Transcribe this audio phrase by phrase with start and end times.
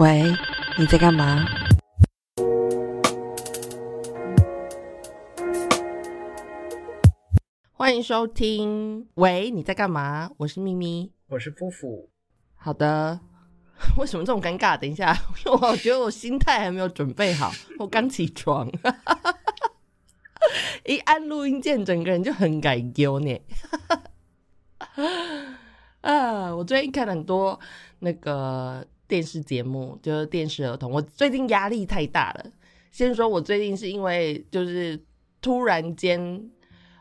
[0.00, 0.34] 喂，
[0.78, 1.44] 你在干嘛？
[7.74, 9.06] 欢迎收听。
[9.16, 10.30] 喂，你在干嘛？
[10.38, 12.08] 我是咪咪，我是夫妇。
[12.54, 13.20] 好的，
[14.00, 14.74] 为什么这种尴尬？
[14.78, 15.12] 等一下，
[15.44, 18.66] 因为我觉得我心态还没有准备好，我刚起床，
[20.86, 23.38] 一按录音键，整个人就很改丢呢。
[26.00, 27.60] 啊，我最近看很多
[27.98, 30.88] 那个电视节目，就是电视儿童。
[30.88, 32.52] 我最近压力太大了。
[32.92, 34.98] 先说，我最近是因为就是
[35.42, 36.48] 突然间，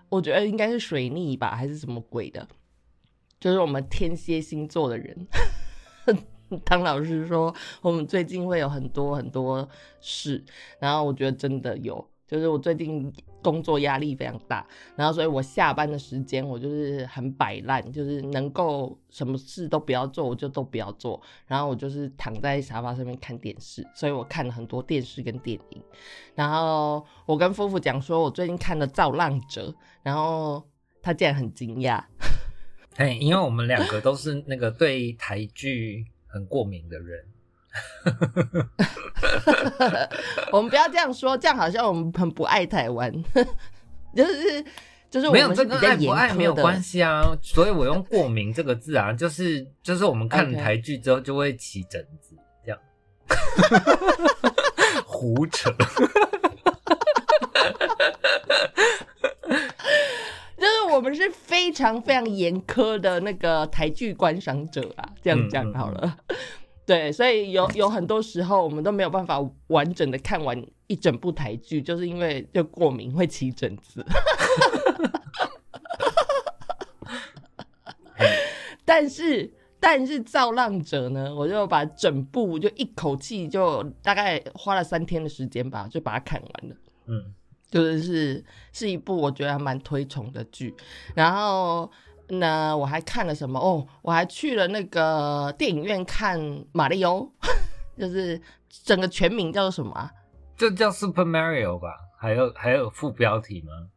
[0.10, 2.48] 我觉得应该是水逆吧，还是什么鬼的？
[3.40, 5.28] 就是我们天蝎星座的人，
[6.66, 9.70] 唐老师说我们最近会有很多很多
[10.02, 10.44] 事，
[10.80, 12.09] 然后我觉得真的有。
[12.30, 13.12] 就是我最近
[13.42, 14.64] 工作压力非常大，
[14.96, 25.82] 然后所以我下班的时间我就是很摆烂，就是能够什么事都不要做，我就都不要做，然后我就是躺在沙发上面看电视，所以我看了很多电视跟电影。
[26.36, 29.70] 然后我跟夫妇讲说，我最近看了《造浪者》，
[30.04, 30.64] 然后
[31.02, 32.04] 他竟然很惊讶。
[32.98, 37.26] 哎，因为我们两个都是那个对台剧很过敏的人。
[40.52, 43.12] 我们不要这样说，这样好像我们很不爱台湾。
[44.16, 44.66] 就是
[45.10, 47.24] 就是没有这跟爱不爱没有关系啊。
[47.42, 52.80] 所以我用过敏这个字啊，就是就是我们看台剧之后就会起疹子，这样
[55.06, 55.72] 胡扯。
[60.58, 66.18] 就是我们是非常非常严苛的那个台剧观赏者啊，这样讲好了。
[66.90, 74.04] 对，所以有有很多时候我们都没有办法完整的看完一整部台剧，就是因为就过敏会起疹子。
[78.84, 86.76] 但是但是造浪者呢，我就把整部就一口气就大概花了三天的时间吧，就把它看完了。
[87.06, 87.36] 嗯，
[87.70, 90.76] 就是是是一部我觉得还蛮推崇的剧，
[91.14, 91.92] 然后。
[92.30, 93.86] 那我还看了什么哦？
[94.02, 96.40] 我还去了那个电影院看
[96.72, 97.18] 《马里奥》，
[97.98, 98.40] 就是
[98.86, 100.12] 整个全名叫做什么啊？
[100.56, 101.90] 就叫 Super Mario 吧？
[102.20, 103.88] 还有还有副标题吗？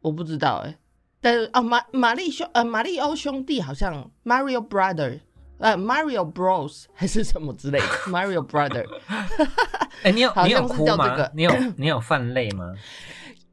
[0.00, 0.76] 我不知道哎。
[1.20, 5.20] 但是啊，马马里兄呃，马里奥兄弟好像 Mario Brother
[5.58, 8.84] 呃，Mario Bros 还是什么之类的 Mario Brother。
[10.02, 11.30] 哎，你有你有哭吗？
[11.34, 12.72] 你有你有泛泪吗？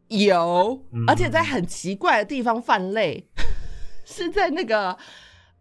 [0.08, 3.28] 有，而且在很奇怪的地方泛泪。
[4.10, 4.98] 是在那个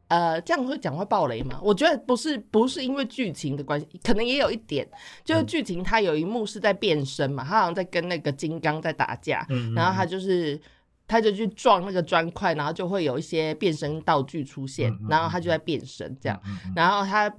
[0.08, 1.60] 呃，这样会讲会爆雷吗？
[1.62, 4.88] 我觉得不是，不是因为剧情的关系，可能也有一点，
[5.22, 10.58] 就是剧情它有一幕是在变身嘛，他好像在跟那个金刚在打架，然后他就是
[11.06, 16.40] 他就去撞那个砖块，然后就会有一些变身道具出现，然后他就在变身这样，
[16.74, 17.30] 然后他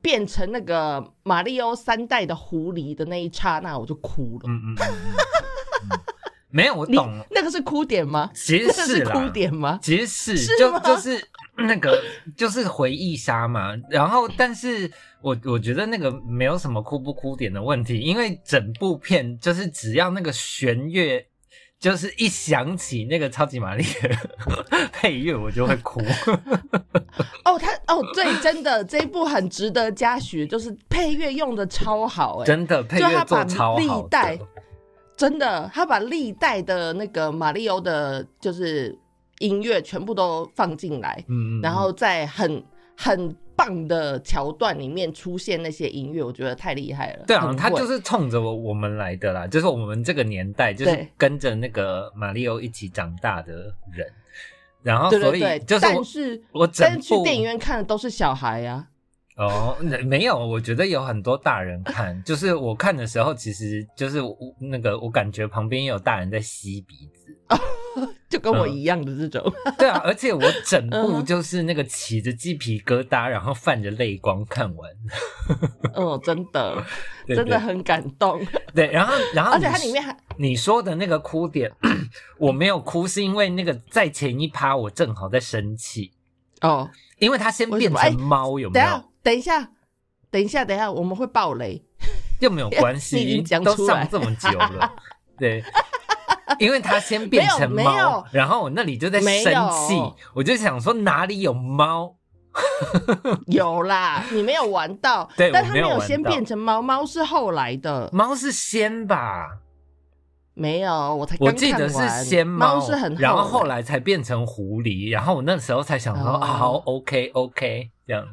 [0.00, 4.48] 变成那个马里奥三代的狐狸的那一刹那，我就哭了。
[6.56, 7.22] 没有，我懂。
[7.30, 8.30] 那个是哭点吗？
[8.34, 9.78] 其实是哭点吗？
[9.82, 11.22] 其实是，就就是
[11.58, 12.02] 那个
[12.34, 13.76] 就是回忆杀嘛。
[13.90, 14.90] 然后，但是
[15.20, 21.22] 我我觉得那个没有什么哭不哭点的问题，因为整部片就是只要那个弦乐，
[21.78, 23.84] 就是一响起那个超级玛丽
[24.92, 26.00] 配乐，我就会哭。
[27.44, 34.08] 哦，他哦，对，真的这一部很值得嘉许，就是配乐用的超好，哎，真的配乐做超好。
[35.16, 38.96] 真的，他把历代的那个马里奥的，就是
[39.38, 42.62] 音乐全部都放进来，嗯，然后在很
[42.96, 47.24] 很棒的桥段里面出现那些音乐，我觉得太厉害了。
[47.26, 53.52] 对啊，他就是冲着我我们来的啦，就是我们这个年代，就是跟着那个马里奥一起长大的
[53.90, 54.06] 人，
[54.82, 58.86] 然后所以就是，但是我但是去电影院看的都是小孩呀。
[59.36, 59.76] 哦，
[60.06, 64.18] 没有，我觉得有很多大人看，就是我看的时候，其实就是
[64.58, 67.36] 那个我感觉旁边有大人在吸鼻子，
[68.30, 69.52] 就跟我一样的这种。
[69.76, 74.90] 对啊，而且我整部就是那个起着鸡皮疙瘩，然后泛着泪光看完。
[75.92, 76.82] 哦，真的，
[77.28, 78.40] 真的很感动。
[78.74, 81.70] 对，然后 然后而且它里面还你说的那个哭点，
[82.38, 86.10] 我没有哭，是因为那个在前一趴我正好在生气
[86.62, 89.04] 哦，因为他先变成猫，有没有？
[89.26, 89.70] 等一下，
[90.30, 91.82] 等一下，等一下，我们会爆雷，
[92.40, 94.92] 又没有关系， 已经都上这么久了，
[95.36, 95.64] 对，
[96.60, 100.00] 因为他先变成猫，然后我那里就在生气，
[100.32, 102.14] 我就想说哪里有猫？
[103.48, 109.58] 有啦，你没有玩到，对，但他没有先变成猫，猫是后来的，猫是先吧？
[110.54, 118.24] 没有，我才我记得是先猫是很，然后后来才变成狐狸，然后我那时候才想说，好，OK，OK，这样。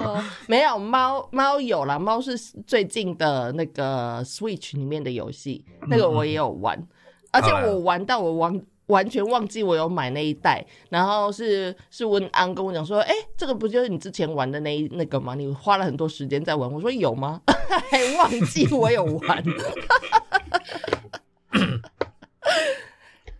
[0.00, 2.36] 呃 没有猫猫有啦，猫是
[2.66, 6.86] 最近的那个 Switch 里面的游戏，那个我也有玩，
[7.32, 15.34] 而且我玩到我完完全忘记我有买那一代，然后是是温安跟我讲说，哎、这个不就是你之前玩的那一那个吗？
[15.36, 17.40] 你花了很多时间在玩，我说有吗？
[17.90, 19.44] 还忘记我有玩。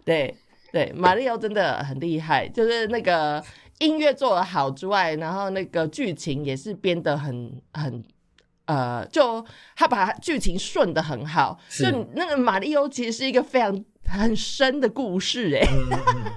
[0.04, 0.34] 对
[0.72, 3.42] 对，马里奥真的很厉害，就是那个
[3.80, 8.02] 音乐做的好之外，然后那个剧情也是编的很很。
[8.66, 9.44] 呃，就
[9.74, 11.90] 他把剧情顺的很好，是。
[11.90, 16.32] 就那个马里欧其实是一个非常很深的故事，哎，嗯嗯嗯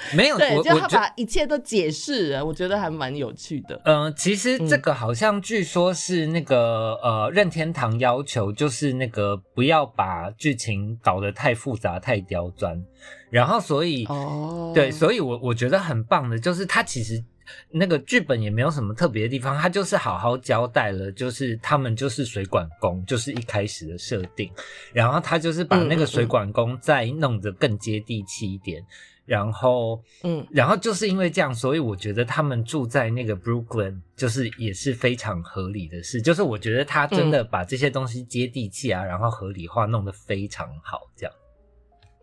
[0.14, 3.80] 没有，对，我我觉就他把一切都解释了，我觉得还蛮有趣的。
[3.84, 4.68] 呃，其实嗯。
[4.68, 12.82] 这个好像据说是那个、呃任天堂要求，就是那个不要把剧情搞得太复杂、太刁钻，
[13.30, 17.22] 然后所以、哦，对，所以我我觉得很棒的，就是他其实
[17.70, 24.50] 那个剧本也没有什么特别的地方，他就是好好交代了，就是他们就是水管工，就是一开始的设定，
[24.92, 26.06] 然后他就是把那个嗯嗯嗯。
[26.06, 28.84] 水管工再弄得更接地气一点，
[29.28, 36.22] 然后嗯，然后就是因为这样，所以我觉得他们住在那个 Brooklyn，就是也是非常合理的事。
[36.22, 41.34] 就是我觉得他真的把这些东西接地气啊，然后合理化弄得非常好，这样。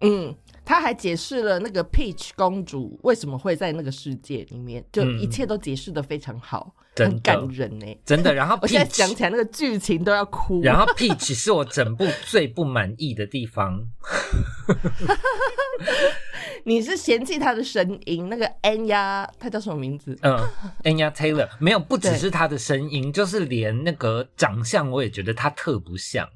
[0.02, 0.36] 嗯，
[0.66, 7.86] 他还解释了那个 Peach 公主为什么会在那个世界里面，就嗯一切都解释的非常好，很感人呢。
[8.04, 8.34] 真的。
[8.34, 10.62] 然后 我现在想起来那个剧情都要哭。
[10.62, 13.88] 然后 Peach 是我整部最不满意的地方。
[16.64, 20.18] 你是嫌弃他的声音，那个 N 呀，他叫什么名字？
[20.22, 20.38] 嗯
[20.84, 26.28] ，Anya Taylor 没有，不只是他的声音，就是连那个长相，我也觉得他特不像。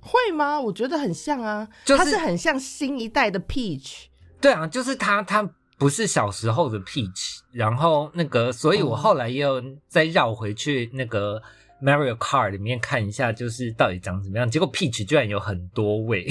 [0.00, 0.60] 会吗？
[0.60, 4.04] 我觉得很像啊，就是他是很像新一代的 Peach。
[4.40, 11.40] 对啊，就是他，他不是小时候的 Peach，然后那个，所以我哦后来又再绕回去那个
[11.82, 14.48] Mario Kart 里面看一下，就是到底长怎么样。
[14.48, 16.26] 结果 Peach 居然有很多位，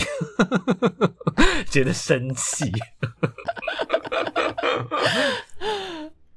[1.69, 2.71] 觉得生气。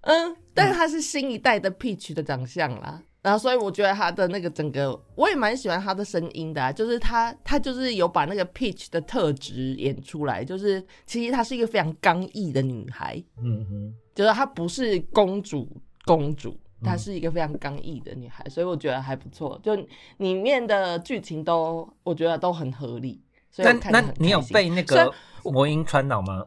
[0.03, 3.03] 嗯，但是他是新一代的 Peach 的长相啦。
[3.23, 15.67] 然后，所以我觉得他的那个整个，我也蛮喜欢他的声音的、啊，就是他他就是有把那个 Peach 的特质演出来，就是其实她是一个非常刚毅的女孩，嗯哼，就是她不是公主
[16.05, 19.59] 公主，嗯她是一个非常刚毅的女孩，所以我觉得还不错。
[19.63, 19.75] 就
[20.19, 23.21] 里面的剧情都我觉得都很合理，
[23.51, 26.45] 所以看得那你有被那个魔音传脑吗？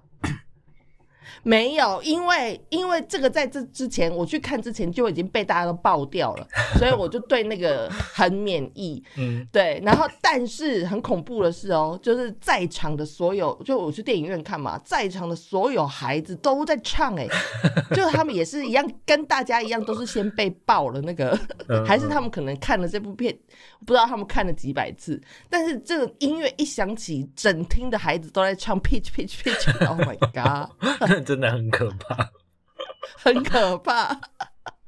[1.44, 6.48] 没有，因为因为这个在这之前我去看之前就已经被大家都爆掉了，
[6.78, 9.02] 所以我就对那个很免疫。
[9.18, 17.28] 嗯，对，然后但是很恐怖的是哦，就是在场的所有，就我去电影院看嘛，在场的所有孩子都在唱、哎，
[17.96, 21.38] 就是他们也是一样，跟大家一样，都是先被爆了那个，
[21.70, 23.38] 嗯还是他们可能看了这部片，
[23.86, 31.27] 不知道他们看了几百次，但是这个音乐一响起，整厅的孩子都在唱 pitch pitch pitch，Oh my god！
[31.28, 32.32] 真的很可怕。
[33.22, 34.20] 很可怕。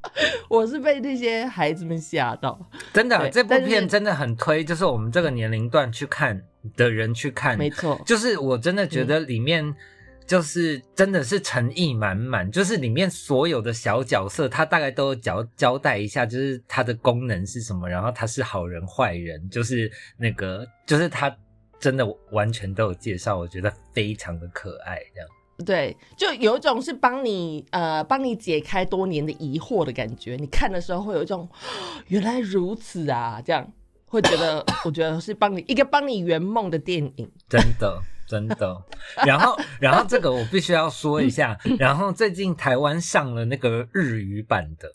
[0.50, 2.58] 我是被那些孩子们吓到，
[2.94, 6.42] 真的，对这部片真的很推，就是我们这个年龄段去看
[6.78, 9.76] 的人去看，没错，就是我真的觉得里面
[10.26, 21.36] 就是真的是诚意满满，就是里面所有的小角色，他大概都交交代一下，就是他的功能是什么，然后他是好人坏人，就是那个就是他
[21.78, 25.30] 真的完全都有介绍，我觉得非常的可爱，这样。
[25.66, 30.36] 对，就有一种是帮你呃帮你解开多年的疑惑的感觉。
[30.40, 31.48] 你看的时候会有一种
[32.08, 33.70] 原来如此啊，这样
[34.06, 37.32] 会觉得 我觉得是帮你一个帮你圆梦的电影。
[37.50, 38.82] 真的，真的。
[39.26, 41.60] 然后，然后这个我必须要说一下。
[41.78, 44.90] 然后最近台湾上了那个日语版的，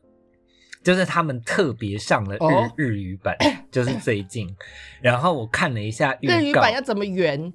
[0.82, 3.36] 就是他们特别上了日、哦日语版，
[3.70, 4.48] 就是最近。
[5.02, 7.52] 然后我看了一下，日语版要怎么圆？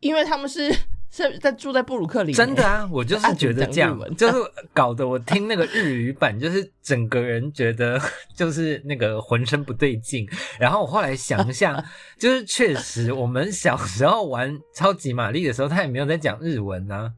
[0.00, 0.70] 因为他们是
[1.16, 4.34] 是在住在布鲁克林、真的啊，我就是觉得这样就是
[4.72, 8.00] 搞得我听那个日语版，就是整个人觉得
[8.34, 10.28] 就是那个浑身不对劲。
[10.58, 11.84] 然后我后来想一下，
[12.18, 17.12] 就是确实我们小时候玩超级玛丽的时候，他也没有在讲日文啊。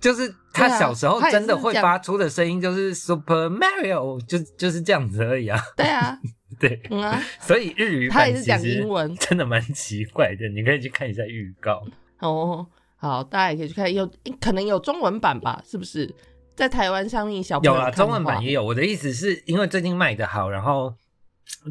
[0.00, 5.60] 就是他小时候真的会发出的声音就是 Super Mario，就就是这样子而已啊。
[5.76, 6.16] 对啊，
[6.60, 10.48] 对，嗯啊，所以日语他也是讲英文真的蛮奇怪的。
[10.54, 11.82] 你可以去看一下预告。
[12.20, 12.64] 哦，
[12.98, 15.62] 好，大家也可以去看，有可能有中文版吧？
[15.64, 16.12] 是不是？
[16.56, 18.64] 在台湾上映，小朋有啊，友看的中文版也有。
[18.64, 20.92] 我的意思是因为最近卖的好，然后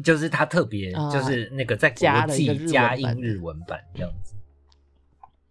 [0.02, 4.34] 就是它特别啊就是那个在国际加印日文版这样子。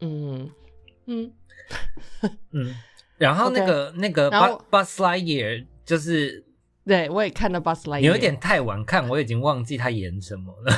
[0.02, 0.50] 嗯
[1.06, 1.32] 嗯，
[2.52, 2.76] 嗯，
[3.20, 6.44] 然后那个那个然后 Buzz Buzz Lightyear 就是
[6.88, 10.74] 对我也看了 Buzz Lightyear，你有点太晚看，我已经忘记他演什么了。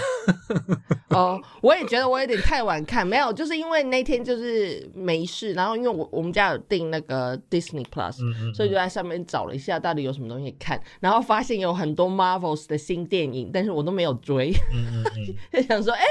[1.16, 15.36] 哦，我也觉得我有点太晚看，没有，就是因为那天就是没事，然后因为我我们家有订那个 Disney Plus，、嗯嗯，所以就在上面找了一下到底有什么东西看，然后发现有很多 Marvels 的新电影，但是我都没有追，嗯嗯嗯。
[15.54, 16.04] 就想说，哎、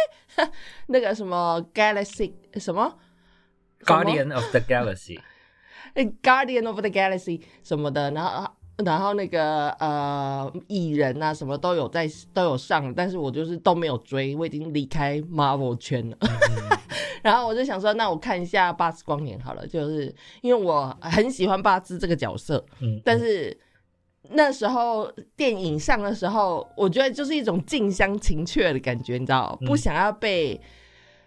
[0.87, 2.97] 那个什么 Galaxy 什么
[3.85, 5.19] ，Guardian of the Galaxy，
[5.95, 8.49] 哎 Guardian of the Galaxy 什么的，然后
[8.85, 16.16] 然后那个呃蚁人啊什么都有在都有上，但是我就是都没有追，我已经离开 Marvel 圈了。
[17.23, 23.56] 然后我就想说，那我看一下巴斯光年好了，就是因为我很喜欢巴兹这个角色，嗯，但是
[24.30, 30.61] 那时候电影上的时候，我觉得就是一种近乡情怯的感觉，你知道，嗯不想要被。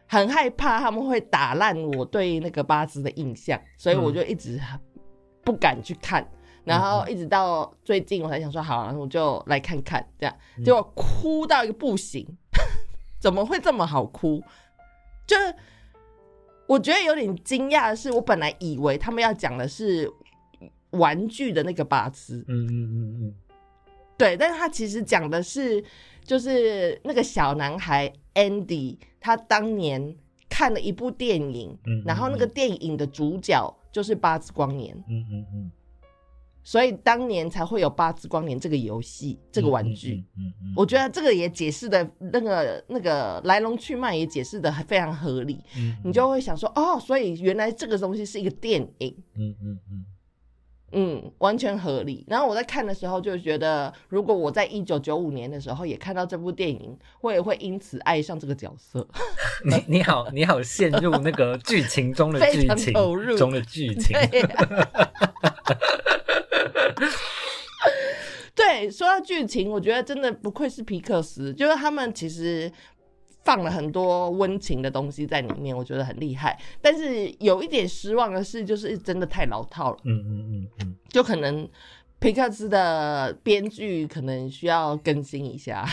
[0.08, 4.60] 很害怕他们会打烂我对那个巴兹的印象，所以我就一直
[5.42, 6.30] 不敢去看。
[6.64, 10.06] 然后一直到最近，我才想说，好，我就来看看。
[10.20, 12.26] 这样，结果哭到一个不行，
[13.20, 14.42] 怎么会这么好哭？
[15.26, 15.54] 就是
[16.68, 20.12] 我觉得有点惊讶的是，我本来以为他们要讲的是
[20.92, 23.36] 玩具的那个八字，嗯嗯嗯嗯
[24.18, 25.84] 对，但是他其实讲的是，
[26.24, 30.16] 就是那个小男孩 Andy，他当年
[30.48, 35.72] 看了一部电影，嗯然后那个电影的主角就是八字光年，嗯嗯嗯，
[36.64, 40.24] 所以当年才会有八字光年这个游戏，这个玩具。
[40.38, 50.06] 嗯嗯嗯，我觉得这个也解释的那个那个来龙去脉也解释的非常合理，嗯你就会想说，哦，所以原来这个东西是一个电影，嗯嗯嗯。
[50.94, 52.26] 嗯，完全合理。
[52.28, 59.08] 然后我在看的时候就觉得，如果我在一九九五年的时候也看到这部电影，我也会因此爱上这个角色。
[59.64, 62.94] 你你好你好陷入那个剧情中的 剧情
[63.38, 64.18] 中的剧情，
[68.84, 72.72] 对、说到剧情，我觉得真的不愧是皮克斯，就是他们其实
[73.44, 76.60] 放了很多温情的东西在里面，我觉得很厉害。
[76.82, 81.68] 但是有一点失望的是，就是真的太老套了，嗯嗯嗯嗯，就可能
[82.20, 85.88] 皮克斯的编剧可能需要更新一下。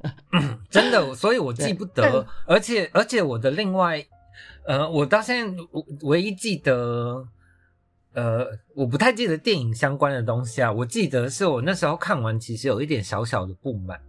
[0.70, 4.02] 真的，所以我记不得，而且而且我的另外，
[4.66, 7.26] 呃，我到现在我唯一记得，
[8.12, 14.00] 呃，我不太记得电影相关的东西啊，我记得是我那时候看完，其实有一点小小的不满，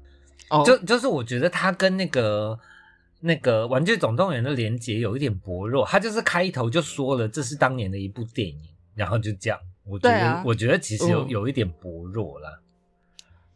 [0.50, 0.64] 哦。
[0.66, 2.60] 就就是我觉得它跟那个。
[3.24, 8.58] 那个《玩具总动员》的连接有一点薄弱，它就是开头就说了这是当年的一部电影，
[8.96, 11.30] 然后就这样，我觉得、我觉得其实有、嗯。
[11.30, 12.50] 有一点薄弱啦。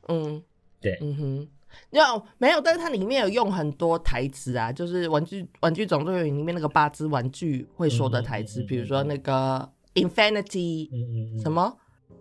[0.07, 0.43] 嗯，
[0.79, 0.99] 对。
[1.01, 1.47] 嗯哼，
[1.89, 11.75] 要没有，但是它里面有用很多台词啊，就是玩具《玩具总动员》里面那个八只玩具会说的台词，比如说那个 infinity 嗯嗯嗯，什么？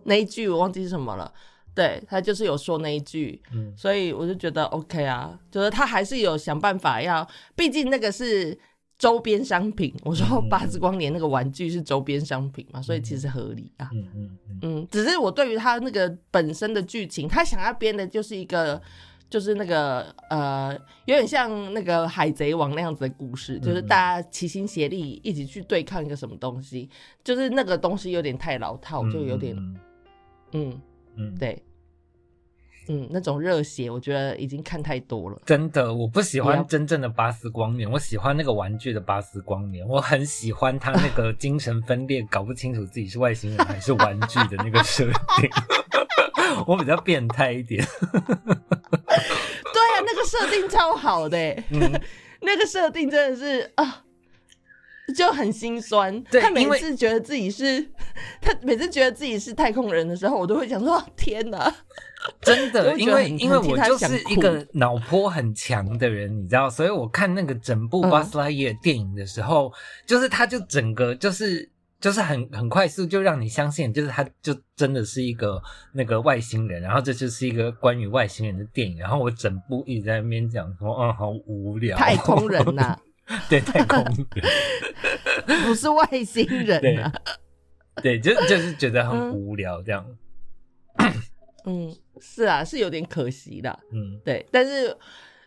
[0.05, 1.33] 那一句我忘记是什么了，
[1.75, 3.73] 对他就是有说那一句，嗯。
[3.77, 8.59] 所以我就觉得 OK 啊，就是他还是有想办法要，毕竟那个是。
[8.97, 13.91] 周边商品，我说八之光年那个玩具是周边商品嘛，所以其实合理啊。
[13.93, 14.59] 嗯嗯嗯。
[14.63, 18.81] 嗯，只是我对于他那个本身的剧情，他想要编的就是一个，
[19.35, 20.73] 就是那个呃，
[21.07, 26.89] 有点像那个海贼王那样子的故事，就是嗯大家齐心协力一起去对抗一个什么东西，
[27.25, 29.77] 就是那个东西有点太老套，嗯，就有点嗯
[30.53, 30.81] 嗯，
[31.17, 31.61] 嗯，对，
[32.89, 35.43] 嗯，那种热血，我觉得已经看太多了。
[35.45, 39.85] 真的，我不喜欢真正的巴斯光年，我喜欢那个玩具的巴斯光年。
[39.89, 45.05] 我很喜欢他那个精神分裂，搞不清楚自己是外星人还是玩具的那个设
[45.41, 45.51] 定。
[46.67, 52.01] 我比较变态一点， 对啊，那个设定超好的欸、嗯，
[52.43, 54.05] 那个设定真的是啊，
[55.17, 56.23] 就很心酸。
[56.25, 57.81] 对他每次觉得自己是，
[58.41, 61.75] 他每次觉得自己是太空人的时候，我都会想说：天哪！
[62.41, 69.71] 真的，因为因为我就他是一个脑波很强的人，你知道，所以我看那个整部嗯 Buzz Lightyear 电影的时候，
[70.07, 71.71] 就是他就整个就是。
[72.05, 75.59] 就是很很快速就让你相信，就是他就真的是一个
[75.95, 82.95] 那个外星人，然后这就是一个关于外星人的电影，然后我整部一直在那边讲说，嗯，好无聊，太空人呐、
[83.49, 84.27] 对太空人，
[85.65, 87.11] 不是外星人啊。
[88.03, 89.33] 对，就就是觉得很嗯。
[89.33, 90.05] 无聊这样，
[91.65, 93.79] 嗯，是啊，是有点可惜的。
[93.93, 94.21] 嗯。
[94.23, 94.95] 对，但是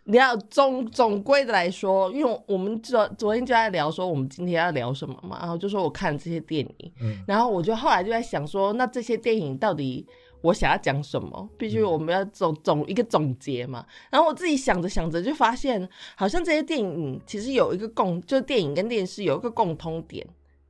[0.10, 10.08] 你要总总归的来说，因为我们昨昨天就在聊说我们今天要聊什么嘛，然后就说我看这些电影，嗯然后我就后来就在想说，那这些电影到底
[10.40, 11.50] 我想要讲什么？
[11.58, 13.86] 必须我们要总总一个总结嘛。
[14.10, 20.26] 然后我自己想着想着就发现，好像这些电影其实有一个共，就是电影跟电视有一个共通点，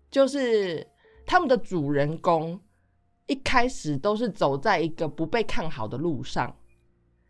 [0.10, 0.86] 就是
[1.28, 2.60] 他们的主人公
[3.28, 6.56] 一开始都是走在一个不被看好的路上，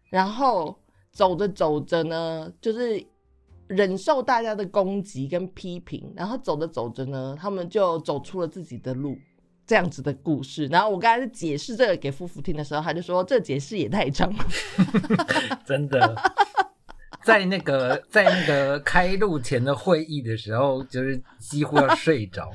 [0.09, 0.79] 然后
[1.17, 3.03] 走着走着呢，就是
[3.65, 9.17] 忍受大家的攻击跟批评，然后走着走着呢，他们就走出了自己的路，
[9.65, 10.67] 这样子的故事。
[10.67, 14.45] 然后我刚才在解释这个给夫妇听的时候，他就说这解释也太长了，
[15.65, 16.15] 真的。
[17.23, 22.47] 在那个在那个开录前的会议的时候，就是几乎要睡着。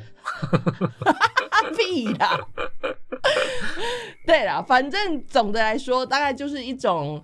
[1.76, 2.38] 屁啦！
[4.24, 7.20] 对啦，反正总的来说，大概就是一种，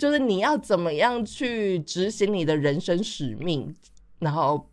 [0.00, 3.76] 就是你要怎么样去执行你的人生使命，
[4.18, 4.66] 然后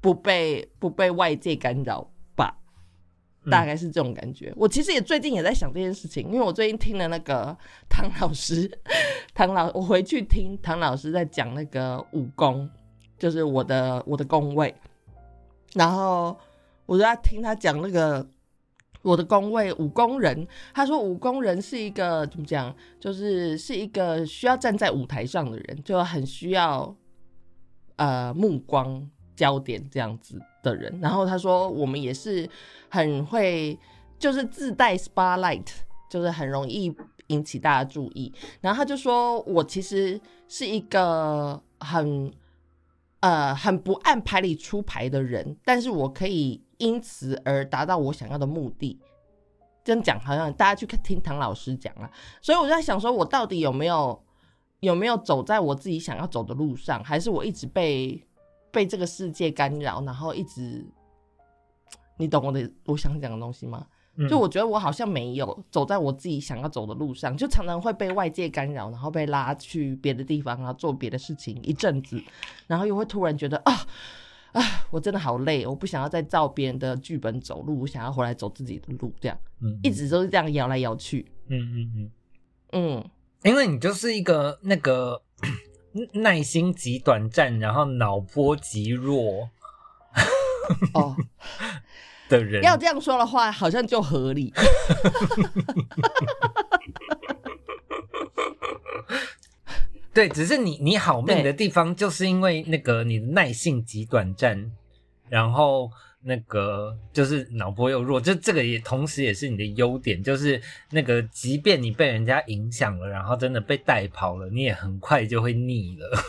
[0.00, 2.58] 不被不被外界干扰吧，
[3.48, 4.52] 大概是这种感觉。
[4.56, 7.56] 我其实也最近也在想这件事情，因为我最近听了那个
[7.88, 8.68] 唐老师，
[9.32, 12.68] 唐老，我回去听唐老师在讲那个武功，
[13.16, 14.74] 就是我的我的宫位，
[15.74, 16.36] 然后
[16.86, 18.26] 我就在听他讲那个。
[19.02, 26.94] 我的工位武工人，他说武工人是一个怎么讲，就是是一个需要站在舞台上的人，就很需要
[27.96, 31.00] 呃目光焦点这样子的人。
[31.00, 32.48] 然后他说我们也是
[32.88, 33.76] 很会，
[34.20, 35.66] 就是自带 spotlight，
[36.08, 36.94] 就是很容易
[37.26, 38.32] 引起大家注意。
[38.60, 42.32] 然后他就说我其实是一个很
[43.18, 46.62] 呃很不按牌理出牌的人，但是我可以。
[46.82, 48.98] 因此而达到我想要的目的，
[49.84, 52.10] 这样讲好像大家去听唐老师讲啊，
[52.40, 54.20] 所以我就在想说，我到底有没有
[54.80, 58.20] 有没有走在我自己想要走的路上，还是我一直被
[58.72, 60.84] 被这个世界干扰，然后一直
[62.16, 63.86] 你懂我的我想讲的东西吗？
[64.28, 72.20] 就我觉得我好像没有走在我自己想要走的路上，就常常会被外界干扰，然后被拉去别的地方，然后做别的事情一阵子，
[72.66, 73.86] 然后又会突然觉得啊。
[74.52, 82.10] 啊，我真的好累，我不想要再照别人的剧本走路，我想要回来走自己的路，这样，嗯，一直都是这样摇来摇去，嗯嗯嗯，
[82.72, 83.10] 嗯，
[83.42, 85.22] 因为你就是一个那个
[86.14, 89.50] 耐心极短暂，然后脑波极弱，
[90.94, 91.16] 哦。
[92.28, 94.50] 的人，要这样说的话，好像就合理。
[100.14, 104.70] 对，只是你你好命的地方，就是因为那个你的耐性极短暂，
[105.28, 105.90] 然后
[106.22, 116.22] 那个就是脑波又弱，就这个也同时也是你的优点，就是那个即便你被人家影响了，然后真的被带跑了，你也很快就会腻了，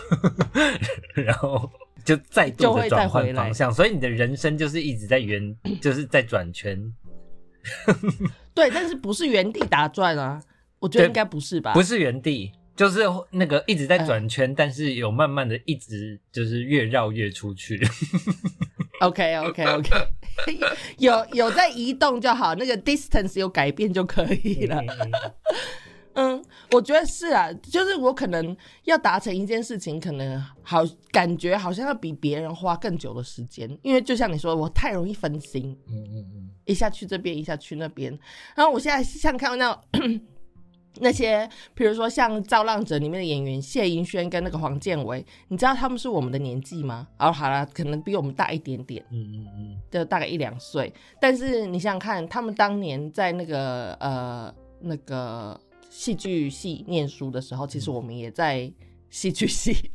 [1.22, 1.70] 然后
[2.06, 6.82] 就再度的转换方向，所以你的人生就是一直在原， 就是在转圈。
[8.54, 10.42] 对，但是不是原地打转啊？
[10.80, 11.74] 我觉得应该不是吧？
[11.74, 12.52] 不是原地。
[12.76, 17.80] 就是那个一直在转圈，但是有慢慢的一直就是越绕越出去。
[19.02, 19.90] OK OK OK，
[20.98, 24.82] 有有在移动就好，那个 distance 有改变就可以了。
[26.16, 35.78] 嗯，我觉得是啊，就是我可能要达成一件事情，可能好感觉好像要比别人花更久的时间，因为就像你说，我太容易分心。
[35.88, 38.18] 嗯嗯嗯，一下去这边，一下去那边，
[38.56, 40.22] 然后我现在像看到那。
[41.00, 47.08] 那些，比如说像《造浪者》里面的演员谢盈萱跟那个黄建伟，你知道他们是我们的年纪吗？
[47.20, 50.94] 哦，好了，可能比我们大一点点，嗯嗯嗯，就大概一两岁。
[51.20, 58.72] 但是你想想看，他们当年在那个呃那个戏剧系念书的时候，其实我们也在
[59.10, 59.92] 戏剧系。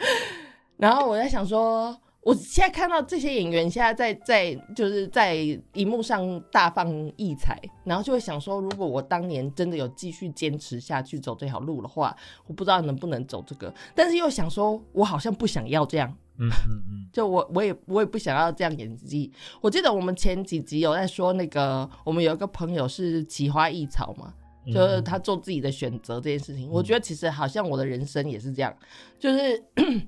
[0.76, 1.98] 然后我在想说。
[2.24, 5.34] 我现在看到这些演员现在在在就是在
[5.74, 13.72] 荧幕上大放异彩，然后就会想说，如果我当年真的有继续坚持下去走这条路的话，我不知道能不能走这个。
[13.94, 16.08] 但是又想说，我好像不想要这样，
[16.38, 19.30] 嗯嗯嗯，就我我也我也不想要这样演技。
[19.60, 24.32] 我记得我们前几集有在说那个，我们有一个朋友是奇花异草嘛，
[24.72, 26.70] 就是他做自己的选择这件事情。
[26.70, 28.74] 我觉得其实好像我的人生也是这样，
[29.18, 29.62] 就是。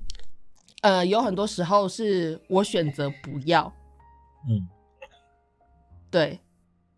[0.81, 3.73] 呃，有很多时候是我选择不要，
[4.47, 4.67] 嗯，
[6.11, 6.39] 对，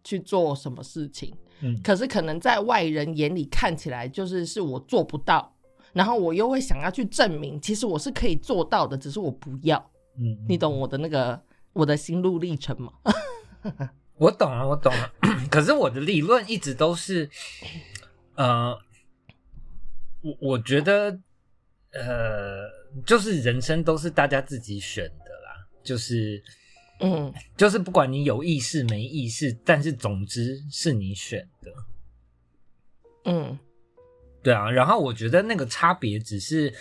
[0.03, 5.55] 去做什么事情，嗯，可是可能在外人眼里看起来就是是我做不到，
[5.93, 9.79] 然后我又会想要去证明，其实我是可以做到的，只是我不要，
[10.17, 12.91] 嗯，你懂我的那个我的心路历程吗？
[14.17, 15.09] 我懂了，我懂了，
[15.49, 17.29] 可是我的理论一直都是，
[18.35, 18.77] 呃，
[20.21, 21.17] 我我觉得，
[21.93, 22.78] 呃。
[23.05, 26.43] 就是人生都是大家自己选的啦，就是，
[26.99, 31.71] 嗯，就是不管你有意识没意识，但是总之是你选的，
[33.25, 33.59] 嗯，
[34.41, 34.69] 对啊。
[34.69, 36.73] 然后我觉得那个差别只是，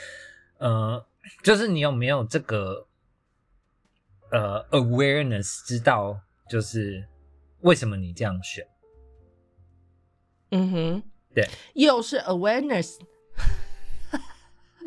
[0.59, 1.05] 呃，
[1.43, 2.87] 就是你有没有这个，
[4.31, 6.19] 呃，awareness，知道
[6.49, 7.07] 就是
[7.61, 8.67] 为什么你这样选，
[10.51, 11.03] 嗯哼，
[11.35, 12.99] 对，又是 awareness，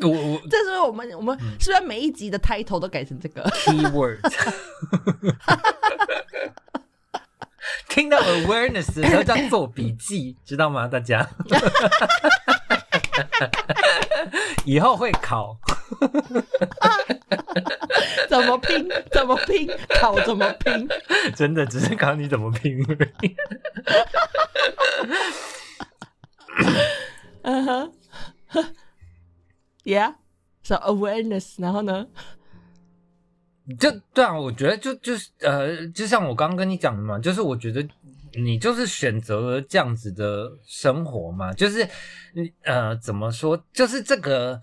[0.08, 4.18] 我我这是我们我们是不是每一集的 title 都改成这个？keyword。
[7.88, 10.88] 听到 awareness 的时候就要做笔记，知道吗？
[10.88, 11.28] 大家
[14.64, 15.56] 以后会考，
[18.28, 18.88] 怎么拼？
[19.12, 19.68] 怎么拼？
[20.00, 20.88] 考怎么拼？
[21.36, 23.36] 真的只是考你怎么拼而已。
[27.42, 27.92] 嗯哼
[29.84, 32.06] ，Yeah，so awareness，然后呢？
[33.78, 37.88] 就对啊，我觉得就就是呃，就像我刚刚跟你讲的嘛，就是我觉得
[38.34, 41.88] 你就是选择了这样子的生活嘛，就是
[42.34, 44.60] 你呃怎么说，就是这个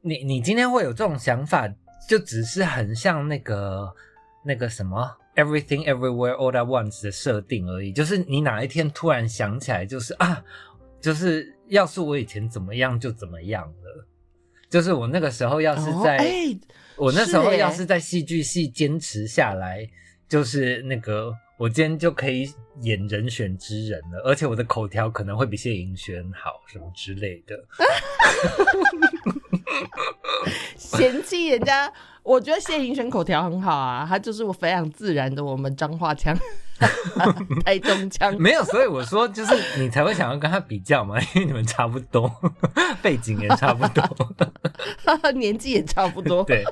[0.00, 1.68] 你你今天会有这种想法，
[2.08, 3.94] 就只是很像那个
[4.42, 10.42] 那个什么 Everything Everywhere All at Once 的设定而已，就是你哪一天突然想起来，就是啊，
[11.02, 14.06] 就是要是我以前怎么样就怎么样了，
[14.68, 16.18] 就是我那个时候要是在。
[16.96, 19.88] 我那时候要是在戏剧系坚持下来，
[20.28, 27.56] 就是那个我今天就可以演人选之人了，而且我的口条可能会比谢盈萱好，什么之类的。
[30.76, 31.92] 嫌弃人家，
[32.28, 36.36] 我觉得谢盈萱口条很好啊，他就是我非常自然的我们彰化腔、
[37.64, 38.36] 台中腔。
[38.38, 42.30] 没有，所以我说就是你才会想要跟他比较嘛， 因为你们差不多，
[43.00, 44.04] 背景也差不多。
[45.36, 46.44] 年纪也差不多。
[46.44, 46.62] 对，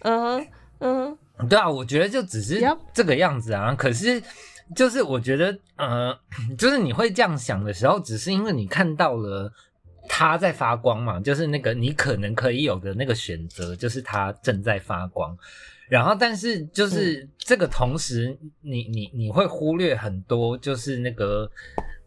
[0.00, 0.46] 嗯
[0.80, 1.18] 嗯，
[1.50, 2.60] 对啊，我觉得就只是
[2.94, 3.74] 这个样子啊。
[3.74, 4.22] 可是
[4.74, 6.18] 就是我觉得，呃，
[6.56, 9.52] 就是你会这样想的时候，只是因为你看到了
[10.08, 15.36] 它在发光嘛，就是那个你可能可以有的那个选择，就是它正在发光。
[15.88, 21.50] 然后，但是就是这个同时，你你你会忽略很多，就是那个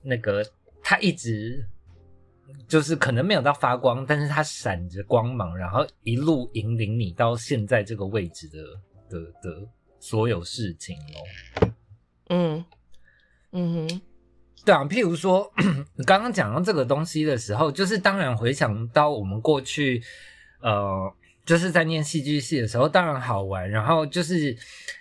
[0.01, 0.43] 那个
[0.81, 1.63] 它一直
[2.67, 8.57] 就是可能没有到发光，但是它闪着光芒，然后一路引领你到现在这个位置的
[9.07, 9.67] 的的
[9.99, 11.69] 所有事情哦。
[12.29, 12.65] 嗯
[13.51, 14.01] 嗯哼，
[14.65, 15.49] 对啊，譬如说，
[15.93, 20.01] 你 刚刚讲到这个东西的时候，就是当然回想到我们过去，
[20.59, 21.13] 呃，
[21.45, 23.69] 就是在念戏剧系的时候，当然好玩。
[23.69, 24.57] 然后就是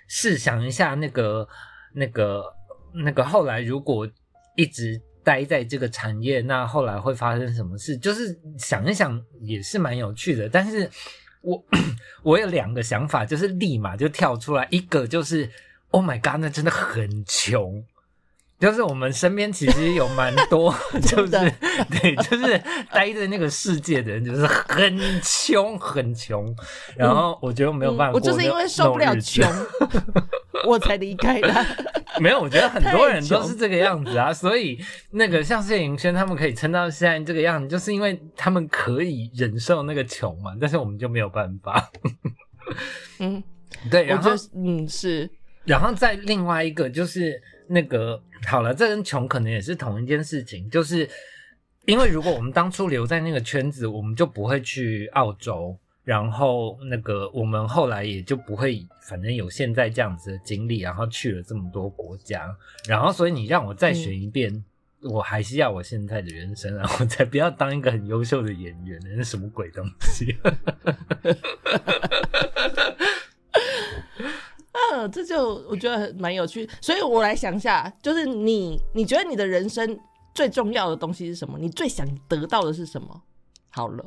[0.07, 1.49] 试想一下，那个、
[1.95, 2.45] 那个、
[2.93, 4.07] 那个后来如果
[4.55, 7.97] 一直待在这个产业，那后来会发生什么事？
[7.97, 10.47] 就是想一想也是蛮有趣的。
[10.47, 10.91] 但是
[11.41, 11.65] 我
[12.23, 15.51] 我有两个想法，就是立马就跳出来，一个就是
[15.89, 17.83] ，Oh my god，那真的很穷。
[18.65, 20.75] 就是我们身边其实有蛮多，
[21.05, 22.59] 就是对，就是
[22.91, 26.57] 待在那个世界的人，就是很穷很穷，
[26.97, 29.47] 然后我觉得没有办法嗯我、就是因为受不了穷，
[30.67, 31.67] 我才离开的。
[32.19, 41.91] 没有，我觉得很多人都是这个样子啊，所以那个像谢颖轩他们可以撑到现在这个样子，就是因为他们可以忍受那个穷嘛，但是我们就没有办法。
[43.19, 43.43] 嗯，
[43.91, 45.31] 对，我然后嗯是，
[45.67, 51.09] 然后再另外一个就是那个好了，这跟穷可能也是同一件事情，就是
[51.87, 62.55] 因为如果我们当初留在那个圈子，我们就不会去澳洲，然后那个我们后来也就不会，反正有现在这样子的经历，然后去了这么多国家，
[62.89, 64.65] 然后所以你让我再选一遍。
[65.07, 66.91] 我还是要我现在的人生啊！
[66.99, 70.35] 我才不要当一个很优秀的演员呢，那什么鬼东西？
[74.95, 76.69] 嗯，这就我觉得蛮有趣。
[76.81, 79.99] 所以我来想一下，就是你，你觉得你的人生
[80.35, 81.59] 最重要的东西是什么？
[81.59, 83.23] 你最想得到的是什么？
[83.71, 84.05] 好了，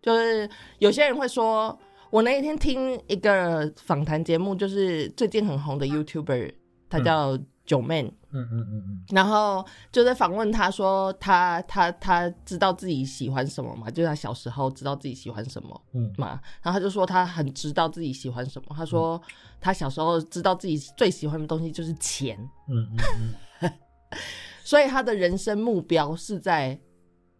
[0.00, 0.48] 就是
[0.78, 1.78] 有些人会说，
[2.10, 6.54] 我那一天听一个访谈节目，就是最近很红的 YouTuber，
[6.88, 8.02] 他叫九妹。
[8.02, 9.04] 嗯嗯嗯嗯嗯。
[9.10, 16.12] 然后就在访问他说他他他知道自己喜欢什么嘛，就是他小时候知道自己喜欢什么嗯。
[16.16, 19.20] 嘛，然后他就说他很知道自己喜欢什么，他说
[19.60, 22.38] 他小时候知道自己最喜欢的东西就是钱，
[22.68, 23.72] 嗯嗯嗯。
[24.64, 26.78] 所以他的人生目标是在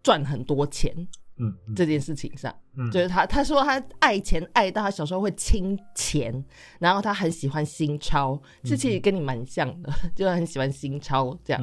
[0.03, 0.95] 赚很多钱
[1.41, 2.55] 嗯嗯这件事情上。
[2.77, 6.45] 嗯，就是他，他说他爱钱爱到他小时候会亲钱，
[6.79, 11.61] 然后他很喜欢新钞，这其实跟你蛮像的，就是很喜欢新钞这样。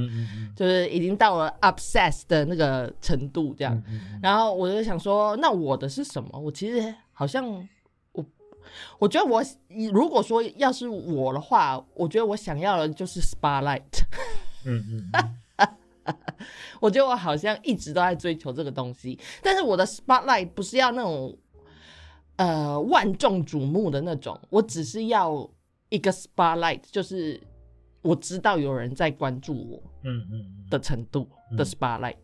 [0.56, 3.82] 就是已经到了 obsess 的那个程度这样。
[4.22, 6.38] 然后我就想说，那我的是什么？
[6.38, 7.48] 我其实好像
[8.12, 8.26] 我，
[9.00, 9.42] 我觉得我
[9.94, 13.82] 如果说要是我的话，我觉得我想要的就是 spotlight。
[14.66, 15.36] 嗯嗯嗯
[16.80, 21.38] 我觉得我好像一直都在追求这个东西，但是我的 spotlight 不是要那种
[22.38, 25.50] 呃万众瞩目的那种，我只是要
[25.90, 27.40] 一个 spotlight，就是
[28.02, 32.16] 我知道有人在关注我嗯嗯嗯的程度的嗯 spotlight。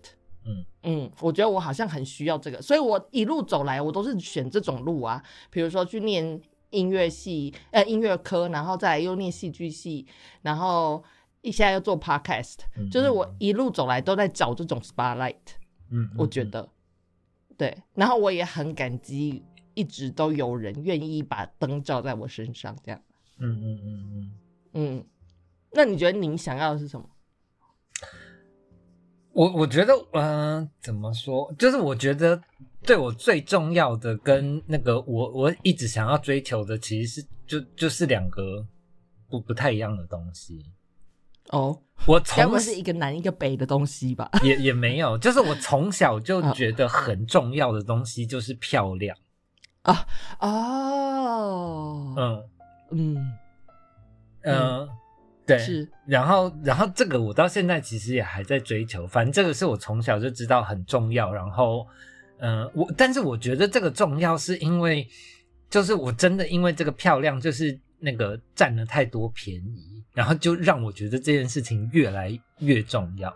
[0.46, 6.41] 嗯嗯，我觉得我好像很需要这个，所以我一路走来，我都是选这种路啊，比如说去念
[6.72, 10.06] 音乐系，呃，音乐科，然后再来又念戏剧系，
[10.41, 11.02] 然后
[11.43, 15.36] 一下要做 podcast，嗯，就是我一路走来都在找这种 spotlight，
[15.91, 16.67] 嗯，嗯，我觉得，
[17.58, 23.01] 对，然后我也很感激，一直都有人愿意把灯照在我身上，这样，
[23.38, 24.32] 嗯，嗯嗯嗯嗯。
[24.75, 25.06] 嗯，
[25.73, 27.08] 那你觉得你想要的是什么？
[29.34, 31.53] 我我觉得，嗯、怎么说？
[31.60, 32.41] 就是我觉得
[32.84, 38.65] 对我最重要的，跟那个我我一直想要追求的，其实是就就是两个
[39.27, 40.63] 不不太一样的东西。
[41.54, 44.28] 哦，我该不是一个南一个北的东西吧？
[44.44, 49.16] 也也没有，就是我从小就觉得很重要的东西就是漂亮。
[49.84, 50.06] 啊
[50.39, 52.44] 哦，嗯
[52.92, 53.34] 嗯，
[54.44, 54.89] 嗯、
[55.46, 61.32] 对，是，然后，然后这个我到现在其实也还在追求，反正这个是我从小就知道很重要。
[61.32, 61.86] 然后，
[62.39, 65.08] 嗯、我但是我觉得这个重要是因为，
[65.70, 73.34] 就是我真的因为这个漂亮，就是那个占了太多便宜，然后就让我觉得这件事情越来越重要。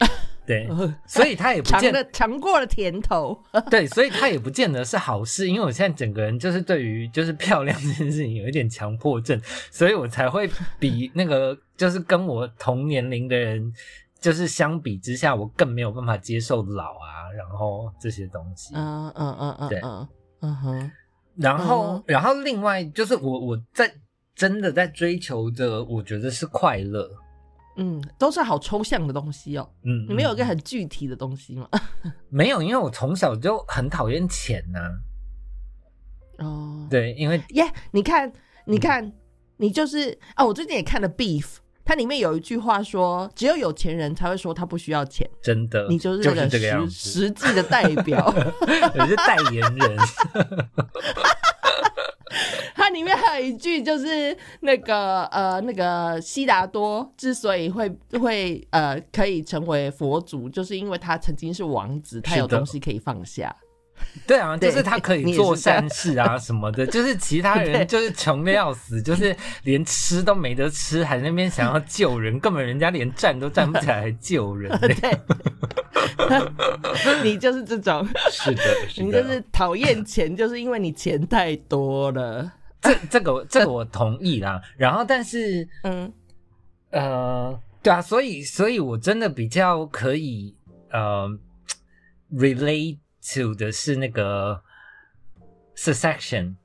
[0.46, 0.68] 对，
[1.06, 3.38] 所以他也不见尝了尝过了甜头，
[3.70, 13.72] 对，所以他也不见得是好事，因为我现在整个人就是对于就是漂亮这件事情有一点强迫症，所以我才会比那个就是跟我同年龄的人，
[14.18, 18.74] 就是相比之下，我更没有办法接受老啊，然后这些东西。
[18.74, 20.08] 嗯嗯嗯嗯对嗯
[20.40, 20.92] 嗯哼，
[21.40, 23.92] 然后嗯，然后另外就是我我在
[24.34, 27.10] 真的在追求的，我觉得是快乐。
[27.76, 29.70] 嗯，都是好抽象的东西哦。
[29.84, 31.68] 嗯，你们有一个嗯很具体的东西吗？
[32.28, 32.60] 没有？
[32.60, 38.30] 因为我从小就很讨厌钱呐、哦，对，因为耶你看，
[38.66, 39.12] 你看，
[39.56, 41.42] 你就是啊，我最近也看了《Beef》，
[41.84, 47.20] 它里面有一句话说，只有有钱人才会说他不需要钱，真的你就是这个样实子。
[47.20, 48.32] 实际的代表。
[48.94, 49.96] 你是代言人。
[52.76, 57.88] 它里面还有一句，就是那个呃，那个悉达多之所以会
[58.20, 63.54] 会呃可以成为佛祖，就是因为他曾经是王子，他有东西可以放下。
[64.26, 74.78] 对啊，就是他可以做善事啊什么的， 就是其他人就是穷的要死，就是连吃都没得吃，还在那边想要救人，根本人家连站都站不起来，还救人呢。
[74.88, 75.18] 对，
[77.22, 82.50] 你就是这种，是的，是的，你就是讨厌钱，就是因为你钱太多了。
[82.80, 84.60] 这这个这个我同意啦。
[84.76, 86.10] 然后，但是嗯
[86.90, 90.54] 呃，对啊，所以所以我真的比较可以
[90.90, 91.28] 呃
[92.32, 94.62] relate to 的是那个
[95.76, 96.56] succession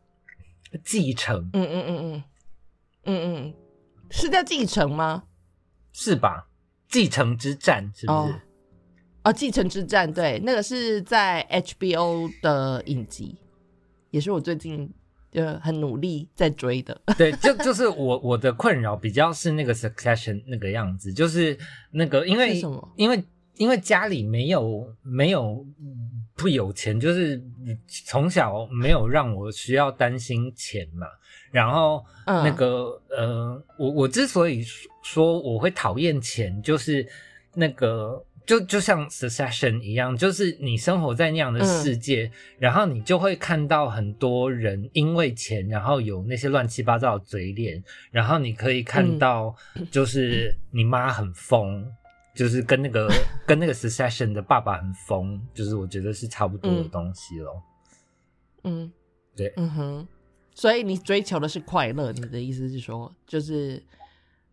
[0.83, 2.23] 继承，嗯嗯嗯嗯
[3.05, 3.53] 嗯嗯，
[4.09, 5.23] 是叫继承吗？
[5.91, 6.47] 是吧？
[6.89, 8.17] 继承之战是不是？
[8.17, 8.39] 哦
[9.23, 13.37] 哦，继承之战，对，那个是在 HBO 的影集，
[14.11, 14.87] 也是我最近
[15.31, 17.01] 呃很努力在追的。
[17.17, 21.57] 对，就就是我我的困扰比较是那个 succession 那个样子，就是
[21.91, 23.23] 那个因为是什么因为
[23.55, 25.65] 因为家里没有没有
[26.35, 27.41] 不有钱，就是
[28.05, 31.07] 从小没有让我需要担心钱嘛。
[31.51, 34.63] 然后嗯那个、呃，我我之所以
[35.01, 37.07] 说我会讨厌钱，就是
[37.53, 38.23] 那个。
[38.45, 49.55] 就就像 Succession 一样，就是你生活在那样的嗯世界，然后你就会看到很多人因为钱，然后有那些乱七八糟的嘴脸，然后你可以看嗯到，
[49.89, 51.91] 就是你妈很疯，
[52.35, 53.09] 就是跟那个
[53.47, 56.89] 跟那个 Succession 的爸爸很疯，就是我觉得是差不多的嗯。
[56.89, 57.63] 东西咯。
[58.63, 58.91] 嗯，
[59.35, 59.53] 对。
[59.57, 60.07] 嗯哼，
[60.53, 63.81] 所以你追求的是快乐，你的意思是说，就是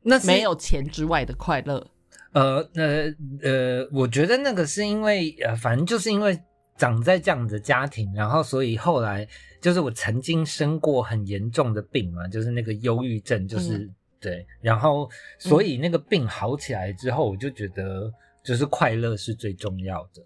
[0.03, 1.87] 那是没有钱之外的快乐。
[2.33, 6.41] 呃呃呃，我觉得那个是因为呃，反正就是因为
[6.79, 9.29] 长在这样的家庭，然后所以后来
[9.61, 18.11] 就是我曾经生过很严重的病嘛，就是那个忧郁症，就是、嗯对，然后所以那个病好起来之后，我就觉得
[18.45, 20.23] 就是快乐是最重要的，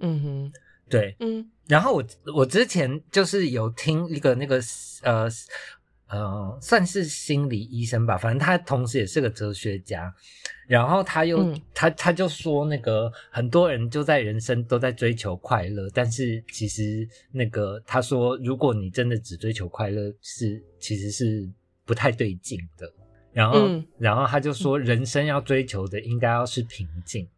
[0.00, 0.52] 嗯哼，
[0.90, 1.48] 对，嗯。
[1.68, 4.60] 然后我我之前就是有听一个那个
[5.02, 5.28] 呃
[6.08, 10.12] 呃，算是心理医生吧，反正他同时也是个哲学家。
[10.66, 11.58] 然后他又、嗯。
[11.72, 21.48] 他他就说，那个很多人就在人生都在追求快乐，但是其实那个他说，如果你真的只追求快乐，是其实是
[21.92, 22.90] 不太对劲的。
[23.34, 27.28] 然后、嗯然后他就说，人生要追求的应该要是平静。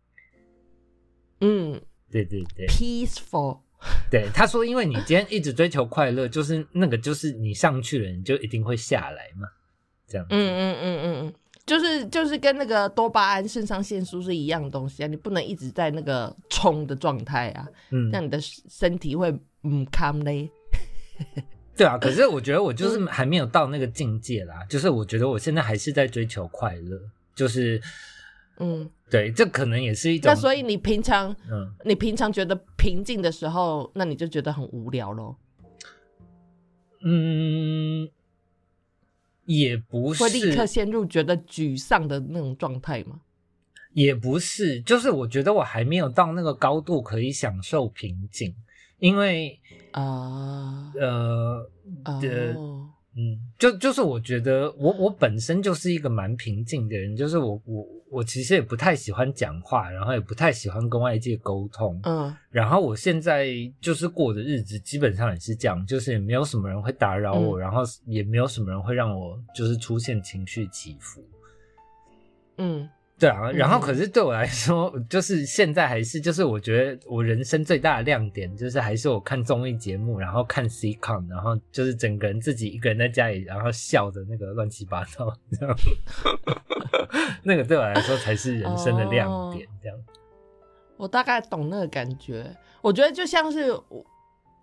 [1.40, 2.68] 嗯对对对。
[2.68, 3.58] ，peaceful。
[4.08, 9.48] 对，他说，因为你今天一直追求快乐，就是那个，就是你上去了，你就一定会下来嘛。
[10.06, 10.24] 这样。
[10.30, 11.34] 嗯嗯嗯嗯嗯，
[11.66, 20.48] 就是就是跟那个多巴胺、肾上腺素是一样的东西啊，你不能一直在那个冲的状态啊，嗯这，样你的身体会嗯康嘞。
[21.76, 21.98] 对啊。
[21.98, 27.00] 可是我觉得我就是还没有到那个境界啦，就是我觉得我现在还是在追求快乐，
[27.34, 27.80] 就是
[28.58, 31.74] 嗯，对，这可能也是一种那所以你平常嗯。
[31.84, 35.36] 你平常觉得平静的时候，那你就觉得很无聊咯，
[37.02, 38.08] 嗯，
[39.44, 43.20] 也不会立刻，陷入觉得沮丧的那种状态吗？
[43.92, 48.52] 也不是，就是我觉得我还没有到那个高度可以享受平静，
[49.04, 49.60] 因为
[49.92, 50.92] 啊。
[50.98, 51.70] 呃
[52.04, 52.20] 哦，
[53.16, 62.34] 嗯，就就是我觉得我我本身就是一个蛮平静的人，就是我我我其实也不太喜欢讲话，然后也不太喜欢跟外界沟通，嗯。
[62.50, 63.48] 然后我现在
[63.80, 67.60] 就是过的日子基本上也是这样，就是也没有什么人会打扰我，嗯。
[67.60, 71.22] 然后也没有什么人会让我就是出现情绪起伏。
[72.56, 85.76] 嗯对啊，然后嗯可是对我来说，就是现在还是就是我觉得我人生最大的亮点，就是还是我看综艺节目，然后看 C con，然后就是整个人自己一个人在家里，然后笑的那个乱七八糟，这样，
[87.44, 89.96] 那个对我来说才是人生的亮点，这样。
[90.96, 92.54] 我大概懂那个感觉。
[92.80, 94.04] 我觉得就像是我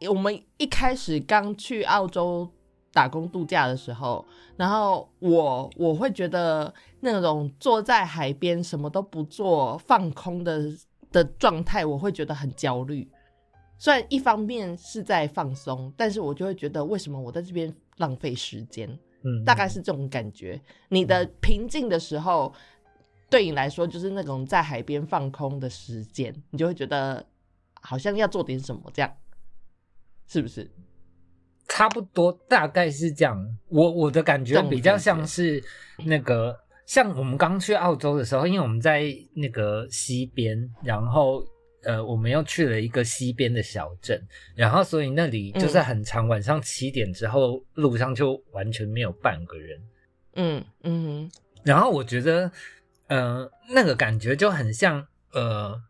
[0.09, 2.49] 我们一开始刚去澳洲
[2.93, 4.25] 打工度假的时候，
[4.57, 10.63] 然后我我会觉得那种坐在海边什么都不做放空的
[11.11, 13.09] 的状态，我会觉得很焦虑。
[13.77, 18.87] 虽然一方面是在放松，但是我就会觉得为什么我在这边浪费时间？
[19.23, 20.61] 嗯，大概是这种感觉。
[20.89, 22.53] 你的平静的时候，
[23.29, 27.25] 对你来说就是那种在海边放空的时间，你就会觉得
[27.81, 29.11] 好像要做点什么，这样
[30.27, 30.69] 是不是？
[31.71, 33.57] 差不多，大概是这样。
[33.69, 35.63] 我我的感觉比较像是
[36.03, 36.53] 那个，
[36.85, 41.41] 像我们刚去澳洲的时候，因为我们在那个西边，然后
[41.83, 44.21] 呃，我们又去了一个西边的小镇，
[44.53, 49.81] 然后所以那里就是很长，晚上七点之后，路上就完全没有半个人。
[50.35, 51.31] 嗯嗯
[51.63, 52.51] 然后我觉得，
[53.07, 55.81] 呃，那个感觉就很像，呃，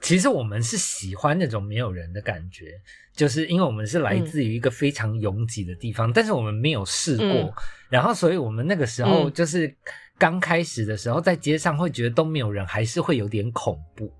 [0.00, 2.80] 其实我们是喜欢那种没有人的感觉，
[3.14, 7.52] 就是因为我们是来自于一个非常拥挤的地方，但是我们没有试过，嗯
[7.88, 9.72] 然后所以我们那个时候嗯就是
[10.18, 14.12] 刚开始的时候，在街上会觉得都没有人，还是会有点恐怖。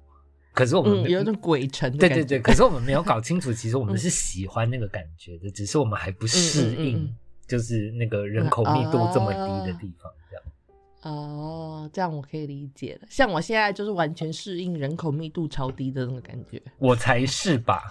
[0.53, 1.95] 可是我们有一种鬼城。
[1.99, 7.15] 对对对，可是我们没有搞清楚，其实我 们是喜欢那个感觉的，只是我们还不适应，
[7.47, 10.43] 就是那个人口密度这么低的地方，这样。
[11.03, 13.07] 哦，这样我可以理解了。
[13.09, 16.61] 像我现在就是完全适应人口密度超低的那种感觉。
[16.79, 17.83] 我才是吧？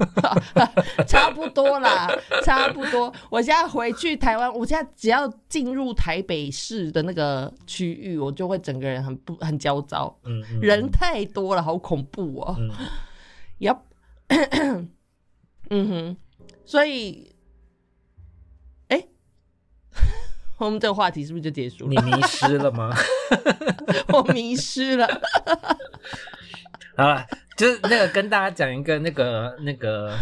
[1.08, 2.08] 差不多啦，
[2.44, 3.10] 差不多。
[3.30, 12.56] 我现在回去台湾，我现在只要进入台北市的那个区域，我就会整个人很不很焦躁，嗯，嗯人太多了，好恐怖哦。
[12.58, 12.70] 嗯
[13.60, 13.78] ，Yep，
[15.70, 16.16] 嗯哼，
[16.66, 17.34] 所以，
[18.88, 19.06] 哎、
[20.58, 21.90] 我们这个话题是不是就结束了？
[21.90, 22.94] 你迷失了吗？
[24.12, 25.06] 我迷失了。
[26.96, 30.16] 好了，就是那个跟大家讲一个那个那个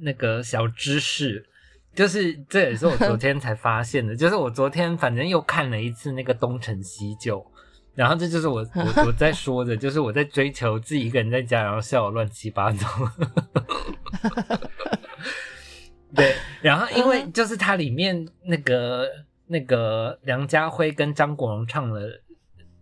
[0.00, 1.46] 那个小知识，
[1.94, 7.44] 就是这也是我昨天才发现的，就是我昨天反正又看了一次那个东成西就。
[7.94, 12.86] 然后这就是我我我在说的，就是我在追求自己一个人在家，然后笑得乱七八糟。
[16.14, 16.34] 对，
[16.66, 19.08] 然后因为就是它里面那个
[19.46, 22.20] 那个梁家辉跟张国荣唱了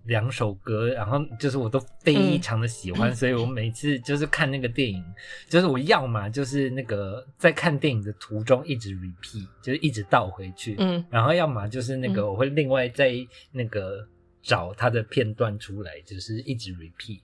[0.05, 5.05] 两首歌，然后就是我都非常的喜欢，所以我每次就是看那个电影，
[5.51, 11.05] 就是我要嘛就是那个在看电影的途中一直 repeat，就是一直倒回去，嗯。
[11.11, 12.29] 然后要么就是那个嗯。
[12.29, 13.13] 我会另外再
[13.53, 14.09] 那个
[14.43, 17.21] 找他的片段出来，就是一直 repeat。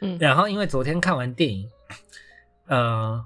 [0.00, 0.16] 嗯。
[0.18, 1.68] 然后因为昨天看完电影，
[2.68, 3.22] 呃，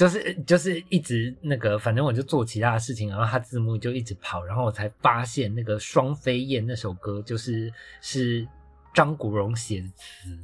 [0.00, 8.48] 就是就是一直那个，反正我就做其他的事情，然后他字幕就一直跑，然后我才发现那个《双飞燕》那首歌就是是
[8.94, 10.38] 张国荣写的词，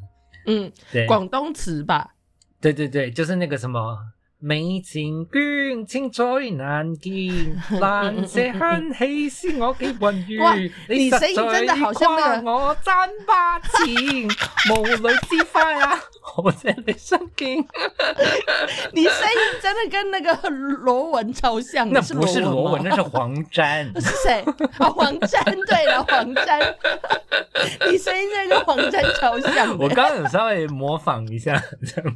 [0.44, 2.14] 嗯，对，广东词吧？
[2.61, 4.12] 对对对，就是那个什么。
[4.39, 6.24] 美情眷情在
[6.57, 10.70] 難見，難捨香氣是我嘅雲哇雨。
[10.91, 15.99] 你聲音真的好像那個個我賺八錢，無女之花啊！
[16.37, 17.64] 我在 你身邊，
[18.93, 21.89] 你聲音真的跟那个罗文超像。
[21.91, 23.91] 那你不是羅文，吗那是黃沾。
[23.99, 24.45] 是谁？
[24.78, 26.61] 啊，黄沾，对了，黄沾，
[27.91, 29.76] 你声音真的跟黄沾超像。
[29.78, 32.14] 我刚刚有稍微模仿一下，这样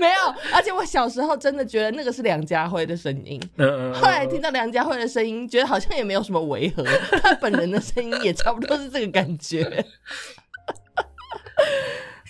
[0.00, 6.84] 没有，有，而且我小时候真的觉得那个是梁家辉的声音，嗯嗯，后来听到梁家辉的声音，觉得好像也没有什么违和，
[7.22, 9.84] 他本人的声音也差不多是这个感觉。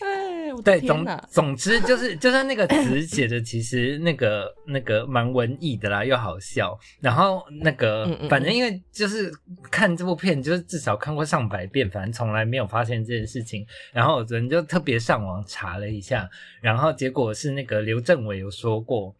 [0.00, 1.28] 哎，我的对，总天哪！
[1.30, 6.78] 总之就是就是那个词写的其实那个那个蛮文艺的啦，又好笑。
[7.00, 9.32] 然后那个嗯嗯反正因为就是
[9.70, 13.66] 看这部片，就是至少看过上百遍，反正从来没有发现这件事情。
[13.92, 16.28] 然后我昨天就特别上网查了一下，
[16.60, 19.14] 然后结果是那个刘政伟有说过，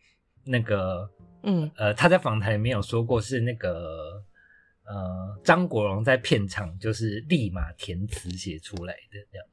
[0.45, 1.09] 那个
[1.43, 4.23] 嗯，呃他在访谈里面有说过是那个。
[4.89, 9.45] 呃，张国荣在片场就是立马填词写出来的，这样。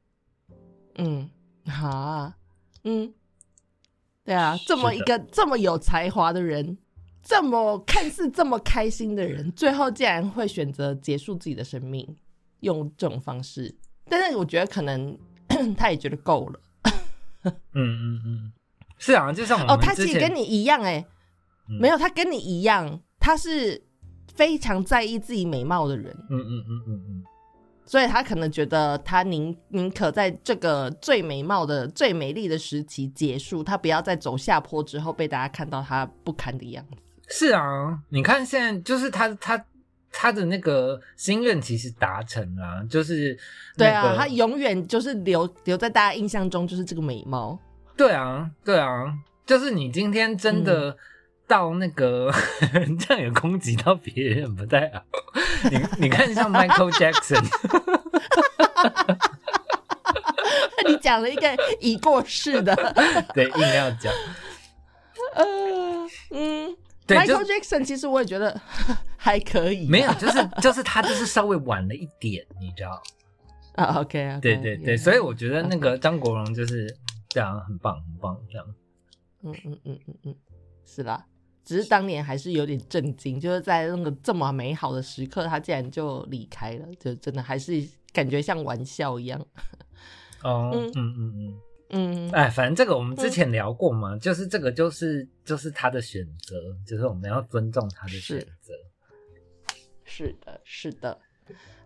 [0.96, 1.28] 嗯，
[1.66, 2.36] 好啊，
[2.84, 3.12] 嗯，
[4.24, 6.78] 对啊，这么一个这么有才华的人，
[7.22, 12.16] 这么看似这么开心的人，最后竟然会选择结束自己的生命，
[12.60, 13.74] 用这种方式。
[14.06, 15.18] 但是我觉得可能
[15.76, 16.60] 他也觉得够了。
[17.44, 18.52] 嗯嗯嗯，
[18.98, 21.04] 是啊，就像我哦，他其实跟你一样、哎、
[21.68, 21.76] 嗯。
[21.80, 23.82] 没有，他跟你一样，他是
[24.34, 26.14] 非常在意自己美貌的人。
[26.30, 27.24] 嗯嗯嗯嗯嗯，
[27.86, 36.96] 所以他可能觉得他宁宁可在这个最美貌的、最美丽的时期结束，他不要再走下坡之后被大家看到他不堪的样子。
[37.28, 39.62] 是啊，你看现在就是他他
[40.10, 43.36] 他的那个心愿其实达成了啊，就是、
[43.76, 47.58] 那个、对啊，他永远就是留留在大家印象中就是这个美貌。
[47.96, 49.12] 对啊对啊，
[49.46, 50.96] 就是你今天真的
[51.46, 52.32] 到那个、
[52.98, 55.02] 这样也攻击到别人不太好。
[55.70, 57.44] 你你看像 Michael Jackson，
[60.88, 62.74] 你讲了一个已过世的，
[63.34, 64.12] 对，硬要讲，
[65.34, 65.44] 呃，
[66.30, 66.76] 嗯
[67.06, 68.60] 对，就，Michael Jackson 其实我也觉得
[69.16, 73.02] 还可以啊，没有，就是就是他就是稍微晚了一点，你知道。
[73.76, 76.86] 啊，OK 啊，对对对，所以我觉得那个张国荣就是
[77.28, 78.66] 这样，很棒很棒，这样。
[79.42, 80.34] 嗯嗯嗯嗯嗯，
[80.86, 81.24] 是啦。
[81.64, 89.40] 只是当年还是有点震惊，就是在那个这么美好的时刻，他竟然就离开了，就真的还是感觉像玩笑一样。
[90.42, 91.60] 哦， 嗯嗯嗯嗯，
[91.90, 96.54] 嗯，哎，反正这个我们之前聊过嘛，就是这个就是就是他的选择，
[96.86, 98.74] 就是我们要尊重他的选择。
[100.04, 101.18] 是的，是的。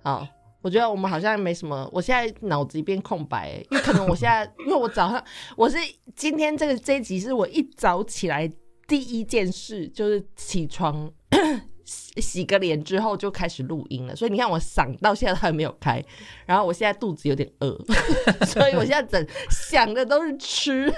[0.03, 0.27] 好，
[0.61, 5.25] 我觉得我们好像没什么，我现在脑子一片空白欸，因为可能我现在，因为我早上
[5.57, 5.79] 我是
[6.17, 8.51] 今天这个这一集是我一早起来
[8.89, 11.13] 第一件事就是起床。
[11.85, 16.05] 洗洗个脸之后就开始录音了，所以你看我嗓到现在都还没有开，
[16.45, 17.83] 然后我现在肚子有点饿，
[18.45, 20.93] 所以我现在整想的都是吃。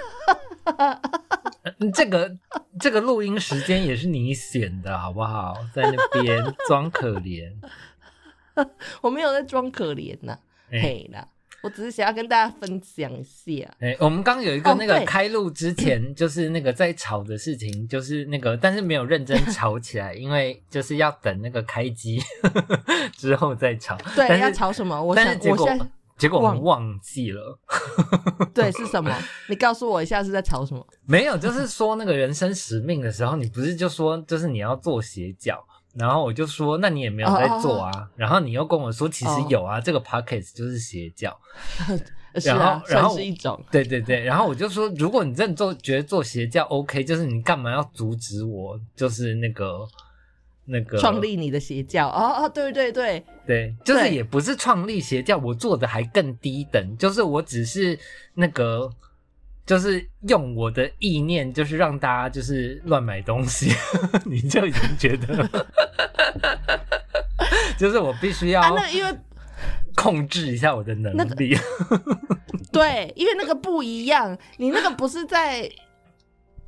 [1.77, 2.37] 嗯 这个
[2.77, 5.55] 这个录音时间也是你选的好不好？
[5.73, 7.49] 在那边装可怜，
[8.99, 10.37] 我没有在装可怜呐、
[10.71, 11.25] 哎嘿啦，
[11.61, 13.71] 我只是想要跟大家分享一下。
[13.79, 22.19] 哎、我们刚有一个哦那个开录之前，就是那个在吵的事情，就是那个，但是没有认真 吵起来，因为就是要等那个开机
[23.15, 23.97] 之后再吵。
[24.15, 25.01] 对，要吵什么？
[25.01, 25.85] 我想，结果我现在
[26.17, 27.59] 结果我们忘忘记了，
[28.53, 29.11] 对是什么？
[29.49, 30.85] 你告诉我一下是在吵什么？
[31.07, 35.63] 没有，就是说那个人生使命的时候，你不是就说就是你要做斜角，
[35.93, 41.37] 然后我就说那你也没有在做啊，然后你又跟我说其实哦有啊，这个 podcast 就是斜角，
[42.39, 43.61] 是然啊后，然后是一种。
[43.71, 48.79] 对对对，然后我就说，如果你真的做觉得做邪教 OK，就是你干嘛要阻止我？
[48.95, 49.85] 就是那个
[50.65, 57.99] 那个创立你的邪教哦哦，对对对，对，就是也不是创立邪教，我做的还更低等，就是我只是
[58.33, 58.89] 那个。
[59.71, 63.71] 就是用我的意念，就是让大家就是乱买东西，
[64.27, 65.49] 你就已经觉得，
[67.79, 69.17] 就是我必须要啊，那因为
[69.95, 71.57] 控制一下我的能那个力。
[72.69, 75.71] 对，因为那个不一样，你那个不是在，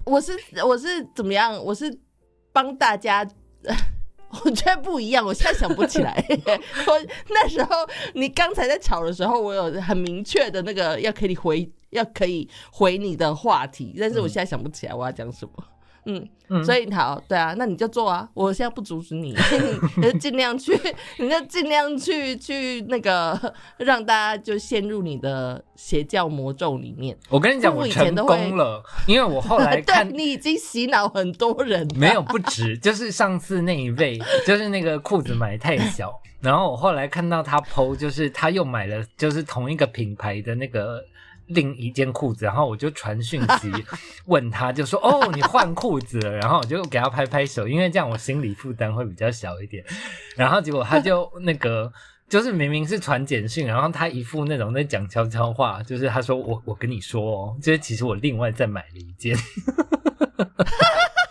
[0.06, 0.32] 我是
[0.66, 1.54] 我是怎么样？
[1.62, 2.00] 我是
[2.54, 3.28] 帮大家。
[4.46, 6.26] 我觉得不一样，我现在想不起来。
[6.88, 7.70] 我那时候
[8.14, 15.52] 你刚才在吵的时候，我有很明确的那个要给你回，要可以回你的话题，但是我现在想不起来我要讲什么。
[16.06, 19.34] 嗯，嗯所以好，对啊，那你就做啊，我现在不阻止你，
[19.96, 20.78] 你就尽量去，
[21.18, 27.18] 你就尽量去去那个让大家就陷入你的邪教魔咒里面。
[27.30, 41.02] 我跟你讲，我成功了，因为我后来 看对你已经洗脑很多人，没有不止，就是上次那一位，就是那个裤子买太小，然后我后来看到他 PO，就是他又买了，就是同一个品牌的那个
[41.48, 43.72] 另一件裤子，然后我就传讯息
[44.26, 49.84] 问他，就说哦，你换裤子了，然后我就给他拍拍手，因为这样我心理负担会比较小一点，
[50.36, 51.92] 然后结果他就那个。
[52.30, 59.38] 就是明明是传简讯，然后他一副那种在讲悄悄话，就是他说我我跟你说哦，就是其实我另外再买了一件。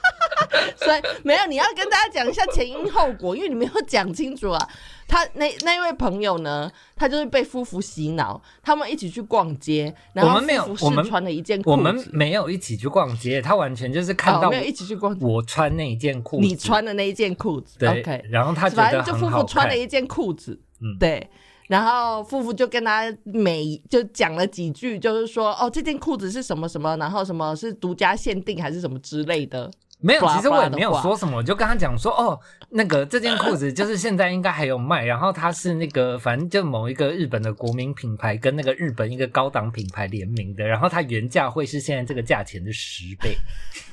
[0.76, 4.68] 所以没有，你要跟大家讲一下前因后果，因为你没有讲清楚啊。
[5.09, 21.28] 他那那位朋友呢，他就是被夫妇洗脑，他们一起去逛街，然后我们没有夫妇我们试穿了一件裤子，我们没有一起去逛街，他完全就是看到哦没有一起去逛街，我穿那一件裤子，你穿的那一件裤子对，OK，然后他觉反正就夫妇穿了，一件裤子，嗯对。
[21.68, 29.70] 然后夫妇就跟他每就讲了几句，就是说哦，这件裤子是什么什么，然后什么是独家限定还是什么之类的。
[30.03, 32.38] 没有，其实我也没有说什么，我就跟他讲说，哦，
[32.70, 43.36] 那个这件 裤子就是现在应该还有卖，然后它是那个反正就某一个日本的国民品牌跟那个日本一个高档品牌联名的，然后它原价会是现在这个价钱的十倍，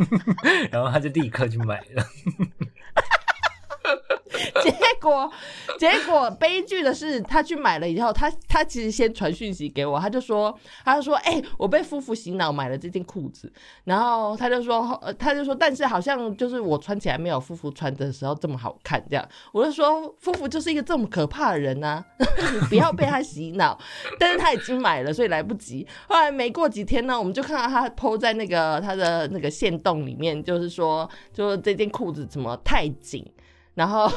[0.72, 2.04] 然后他就立刻去买了。
[4.64, 4.72] 结
[5.02, 5.32] 果，
[5.78, 13.52] 结果悲剧的是，他去买了以后，他他其实先传讯息给我，他就说，他就说，哎、我被夫妇洗脑买了这件裤子，
[13.84, 22.04] 然后他就说，呃他就说，但是好像就是我穿起来没有夫妇穿的时候这么好看，这样，我就说，夫妇就是一个这么可怕的人呐、
[22.54, 23.78] 你 不要被他洗脑，
[24.20, 25.86] 但是他已经买了，所以来不及。
[26.08, 33.26] 后来没过几天呢，我们就看到他 PO 在那个他的那个线洞里面，就是说，就是这件裤子怎么太紧。
[33.80, 34.12] 然后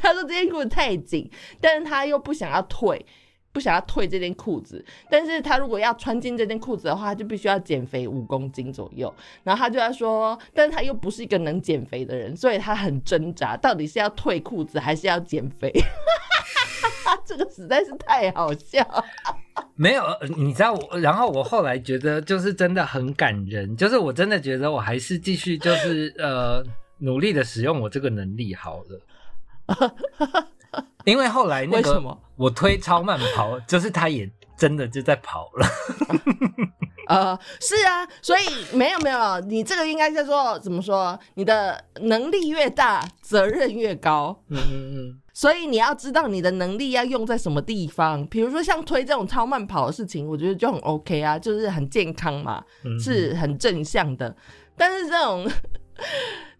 [0.00, 1.30] 他说这件裤子太紧，
[1.60, 3.04] 但是他又不想要退，
[3.52, 4.82] 不想要退这件裤子。
[5.10, 9.14] 但是他如果要穿进这件裤子的话，他就必须要减肥五公斤左右。
[9.42, 15.70] 然后他就在说，但是他又不是一个能减肥的人，所以他很挣扎，到底是要退裤子还是要减肥？
[17.26, 18.82] 这个实在是太好笑。
[19.74, 20.02] 没有，
[20.38, 26.64] 你知道我，然后我后来觉得就是真的很感人，就是我真的觉得我还是继续就是呃
[27.00, 30.46] 努力的使用我这个能力好了，
[31.04, 35.66] 因为后来那个什么我推超慢跑，就是他也真的就在跑了，
[37.08, 38.42] 呃，是啊，所以
[38.76, 41.18] 没有没有，你这个应该叫做怎么说？
[41.34, 44.42] 你的能力越大，责任越高。
[44.48, 54.36] 嗯嗯嗯，所以你要知道你的能力要用在什么地方，比如说像推这种超慢跑的事情，我觉得就很 OK 啊，就是很健康嘛，嗯是很正向的。
[54.76, 55.50] 但是这种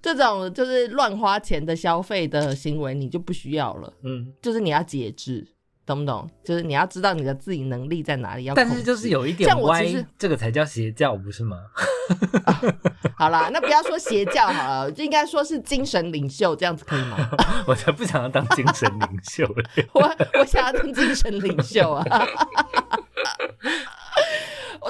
[0.03, 5.46] 这种就是乱花钱的消费的行为，你就不需要了，嗯，就是你要节制，
[5.84, 6.28] 懂不懂？
[6.44, 9.86] 就是你要知道你的自己能力在哪里，要但是就是有一点歪
[10.18, 11.57] 这个才叫邪教不是吗？
[13.16, 17.30] 好啦，那不要说邪教好了，就应该说是精神领袖，这样子可以吗？
[17.66, 19.86] 我才不想要当精神领袖嘞。
[19.92, 20.01] 我
[20.38, 22.26] 我想要当精神领袖啊！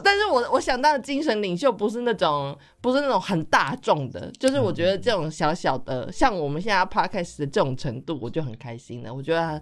[0.04, 9.12] 但是我我想到的精神领袖不是那种不是那种很大众的，就是我觉得这种小小的，像我们现在 podcast 的这种程度，我就很开心了。
[9.12, 9.60] 我觉得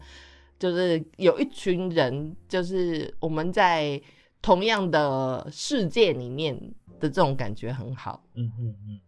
[0.59, 4.01] 就是有一群人，就是我们在
[4.43, 6.55] 同样的世界里面
[7.01, 8.23] 的这种感觉很好。
[8.35, 9.01] 嗯嗯嗯，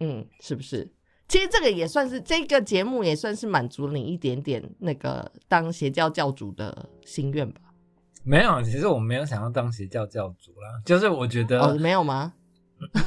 [0.00, 0.88] 嗯，是不是？
[1.28, 7.60] 其实这个也算是这个节目也算是满足你一点点那个当邪教教主的心愿吧？
[8.24, 12.32] 没有，其实我没有想要当邪教教主啦，就是我觉得，哦，没有吗？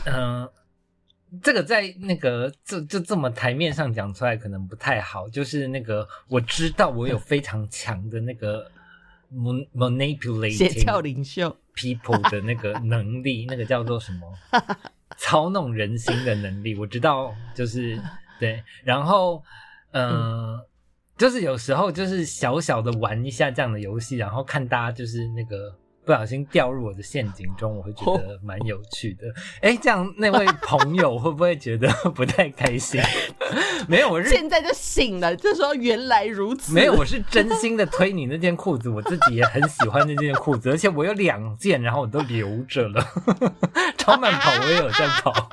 [0.05, 0.49] 嗯、
[1.41, 5.29] 这个在那个就就这么台面上讲出来可能不太好。
[5.29, 8.69] 就是那个我知道我有非常强的那个
[9.33, 14.33] mon- 邪教领袖 people 的那个能力， 那个叫做什么？
[15.17, 16.75] 操弄人心的能力。
[16.75, 18.01] 我知道，就是
[18.39, 19.43] 对，然后
[19.91, 20.59] 嗯。
[21.21, 25.71] 呃就是有时候就是小小的玩一下这样的游戏，然后看大家就是那个
[26.03, 29.27] 不小心掉入我的陷阱中，我会觉得蛮有趣的。
[29.61, 32.99] 哎，这样那位朋友会不会觉得不太开心？
[33.87, 36.73] 没有，我是现在就醒了，就说原来如此。
[36.73, 43.05] 没有，我是真心的推你那件裤子，我自己也很喜欢那件裤子，而且我有两件，然后我都留着了。
[43.95, 45.31] 超慢跑我也有在跑。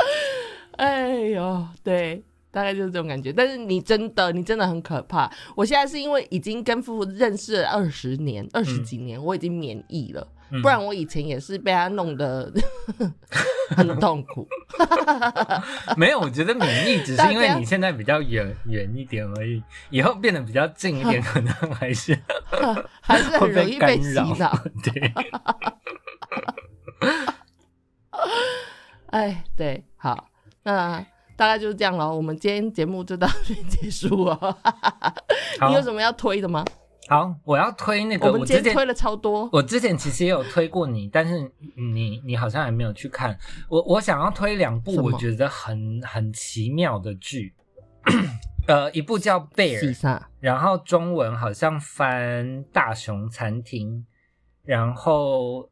[0.76, 3.32] 哎呦，对，大概就是这种感觉。
[3.32, 5.30] 但是你真的，你真的很可怕。
[5.54, 10.22] 我现在是因为已经跟夫妇认识了二十年、二十几年，我已经免疫了。
[10.22, 12.52] 嗯不然我以前也是被他弄得
[13.76, 14.44] 很痛苦。
[15.96, 22.18] 没有，我觉得免疫只是因为你现在比较远远一点而已，以后变得比较近一点，可能还是
[23.00, 24.58] 还是很容易被洗干扰脑。。
[24.82, 25.12] 对，
[29.10, 30.28] 哎，对，好，
[30.62, 31.04] 那
[31.36, 32.14] 大概就是这样了。
[32.14, 34.56] 我们今天节目就到这边结束哦。
[35.58, 36.64] 好你有什么要推的吗？
[37.08, 39.48] 好，我要推那个，我们我之前今天推了超多。
[39.52, 41.40] 我之前其实也有推过你，但是
[41.76, 43.36] 你你好像还没有去看。
[43.68, 47.52] 我我想要推两部我觉得很很奇妙的剧，
[48.68, 50.28] 呃，一部叫《贝尔？
[50.38, 53.88] 然后中文好像翻《大熊餐厅》，
[54.62, 55.68] 然后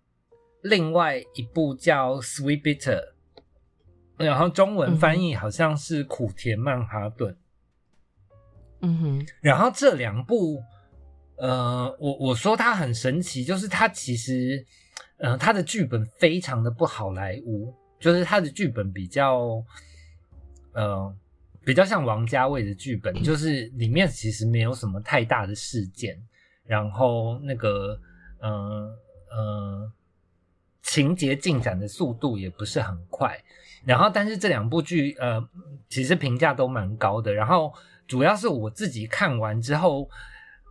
[0.62, 2.97] 另外一部叫《Sweet Bitter》，
[4.18, 7.32] 然后中文翻译好像是《苦甜曼哈顿》。
[8.80, 10.62] 嗯哼，然后这两部，
[11.36, 14.64] 呃，我我说它很神奇，就是它其实，
[15.16, 19.64] 呃，它的剧本非常的不好莱坞，就是它的剧本比较，
[20.74, 21.12] 呃，
[21.64, 26.16] 比较像王家卫的剧本，就是里面其实没有什么太大的事件，
[26.64, 28.00] 然后那个，
[28.38, 28.96] 呃
[29.30, 29.92] 呃，
[30.83, 33.39] 情节进展的速度也不是很快，
[33.85, 35.47] 然后但是这两部剧，呃，
[35.89, 37.72] 其实评价都蛮高的，然后。
[38.09, 40.09] 主要是我自己看完之后，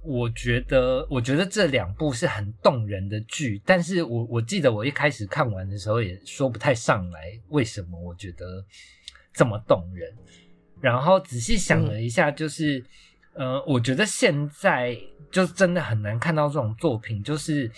[0.04, 8.66] 我觉得，我觉得这两部是很动人的剧，但是我我记得我一开始看完的时候也说不太上来为什么我觉得
[9.32, 10.12] 这么动人，
[10.82, 12.84] 然后仔细想了一下，就是，
[13.36, 14.98] 呃，我觉得现在
[15.30, 17.72] 就真的很难看到这种作品，就是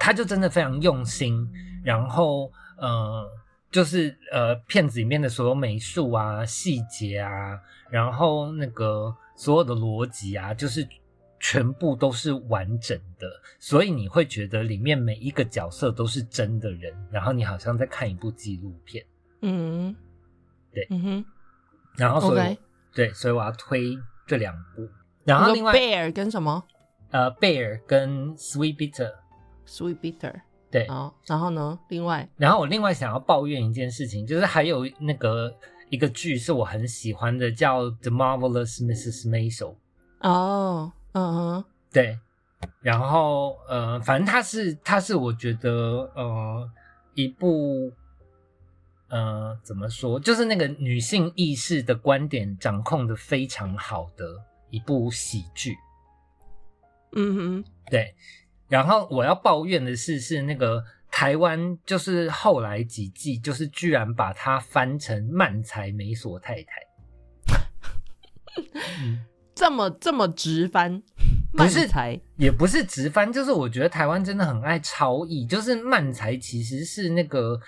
[0.00, 1.48] 他就真的非常用心，
[1.84, 3.30] 然后，呃。
[3.72, 7.56] 就是呃，片子里面的所有美术啊、细节啊，
[7.88, 10.84] 然后那个所有的逻辑啊，就是
[11.38, 13.28] 全部都是完整的，
[13.60, 19.06] 所以你会觉得里面每一个角色都是真的人，然后你好像在看一部纪录片。
[19.42, 19.94] 嗯，
[20.74, 21.24] 对，嗯哼，
[21.96, 22.58] 然后所以
[22.92, 23.96] 对，所以我要推
[24.26, 24.88] 这两部，
[25.22, 26.64] 然后另外贝尔跟什么？
[27.12, 29.12] 呃，贝尔跟 Sweet Bitter，
[29.70, 30.34] Sweet Bitter，
[30.68, 35.54] 对，好，然后呢，另外然后我另外想要抱怨一件事情，就是还有那个
[35.90, 39.28] 一个剧是我很喜欢的，叫《The Marvelous Mrs.
[39.28, 39.74] Maisel》。
[40.28, 42.18] 哦，嗯哼，对，
[42.80, 46.68] 然后呃，反正它是它是我觉得呃
[47.14, 47.92] 一部
[49.08, 54.24] 呃怎么说，就是那个女性意识的观点掌控的非常好的
[54.68, 55.76] 一部喜剧。
[57.12, 58.14] 嗯哼，对，
[58.70, 66.70] 然后我要抱怨的是，是那个台湾，就是后来几季，就是居然把它翻成漫才美索太太。
[69.02, 71.02] 嗯，这么这么直翻，
[71.52, 71.88] 不是
[72.36, 77.60] 也不是直翻，就是我觉得台湾真的很爱超译，就是漫才其实是那个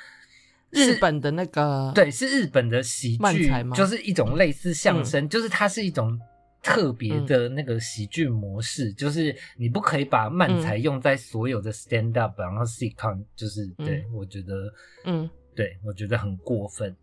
[0.71, 6.19] 日本的那个，对，是日本的喜剧就是一种类似相声，就是它是一种
[6.63, 14.73] 特别的那个喜剧模式，就是你不可以把漫才用在所有的 stand up，、然后 sitcom，就是对、我觉得，
[15.05, 16.97] 嗯对我觉得很过分。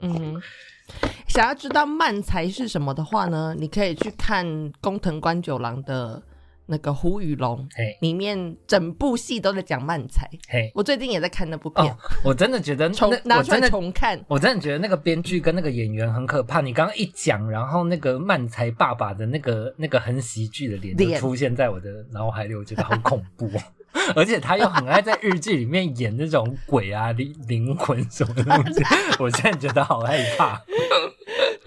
[0.00, 0.42] 嗯哼。
[1.28, 6.22] 想要知道漫才是什么的话呢，你可以去看工藤官九郎的
[6.70, 10.28] 那个《胡宇龙》，嘿，里面整部戏都在讲漫才。
[10.48, 14.22] 嘿，我最近也在看那部片哦，，我真的觉得 重那拿出来重看。
[14.28, 16.60] 我真的觉得那个编剧跟那个演员很可怕。
[16.60, 23.60] 你刚刚一讲，然后那个漫才爸爸的那个那个很喜剧的脸就脸出现在我的脑海里，我觉得好恐怖哦。
[24.14, 28.82] 而且他又很爱在日剧里面演那种鬼啊、灵灵魂什么东西，
[29.18, 30.62] 我现在觉得好害怕。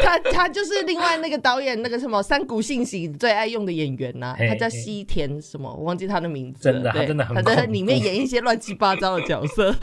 [0.03, 6.73] 他他就是另外那个导演那个什么山谷信喜最爱用的演员呐、嘿他叫西田什么，我忘记他的名字了。
[6.73, 9.73] 真的他真的很他在里面演一些乱七八糟的角色。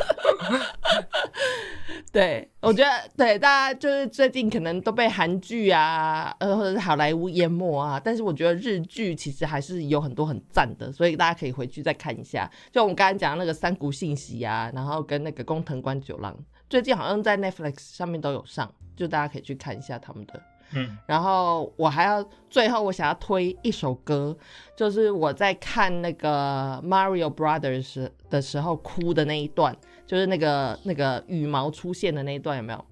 [2.10, 12.50] 对，我觉得对大家就是最近可能都被韩剧啊，呃或者是好莱坞淹没啊，但是我觉得日剧其实还是有很多很赞的，所以大家可以回去再看一下。
[12.72, 16.34] 就我们刚刚讲那个山谷信息啊，然后跟那个工藤官九郎，
[16.68, 20.42] 最近好像在 Netflix 上面都有上，就大家可以去看一下他们的。
[20.74, 24.36] 嗯，然后我还要最后我想要推一首歌，
[24.76, 29.74] 就是我在看那个 Mario Brothers 的时候哭的那一段，
[30.06, 32.84] 就是那个那个羽毛出现的那一段，有没有？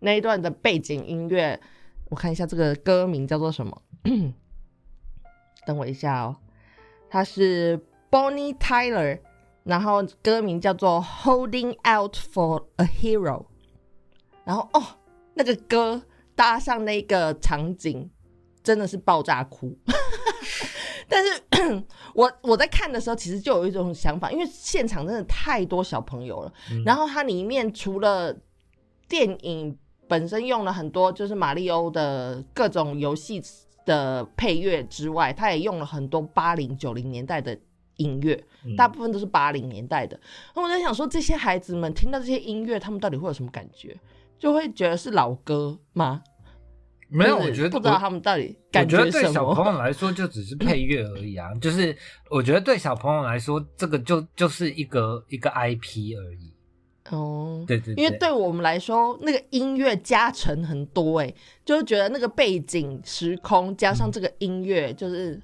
[0.00, 1.60] 那一段的背景音乐，
[2.08, 3.82] 我看一下这个歌名叫做什么？
[5.66, 6.36] 等我一下哦，
[7.10, 7.78] 它是
[8.10, 9.20] Bonnie Tyler，
[9.64, 13.46] 然后歌名叫做 Holding Out for a Hero，
[14.44, 14.82] 然后哦，
[15.34, 16.02] 那个歌
[16.34, 18.10] 搭上那个场景，
[18.62, 19.76] 真的是爆炸哭。
[21.08, 21.42] 但是
[22.14, 26.82] 我我在看的时候，其实就有一种想法，因为现场真的太多小朋友了，嗯。
[26.84, 28.34] 然后它里面除了
[29.08, 29.76] 电影
[30.08, 33.42] 本身用了很多就是马里欧的各种游戏
[33.84, 37.58] 的配乐之外，它也用了很多八零九零年代的
[37.96, 40.18] 音乐，嗯大部分都是八零年代的。
[40.54, 43.96] 那我在想说，这些孩子们听到这些音乐，他们到底会有什么感觉？
[44.38, 46.22] 就会觉得是老歌吗？
[47.08, 49.70] 没有，我觉得不知道他们到底感觉什对小朋。
[49.70, 51.94] 友来说就只是配乐而已啊， 就是
[52.30, 56.52] 我觉得对小朋友来说，这个就就是一个一个 IP 而已。
[57.10, 61.34] 哦，对对对，因为对我们来说，那个音乐加成很多哎，
[61.64, 65.38] 就是觉得那个背景时空加上这个音乐，就是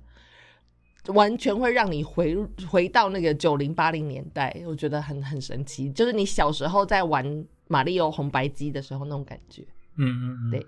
[1.08, 2.36] 完全会让你回
[2.70, 9.62] 回到那个九零八零年代，我觉得很很神奇，就是你小时候在玩马里奥红白机的时候那种感觉。
[9.96, 10.66] 嗯嗯嗯，对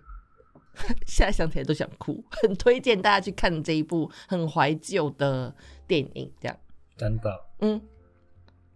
[1.07, 5.55] 现在想起来都想哭， 很推荐大家去看这一部很怀旧的
[5.87, 6.57] 电影，这样。
[6.97, 7.31] 真的。
[7.61, 7.81] 嗯，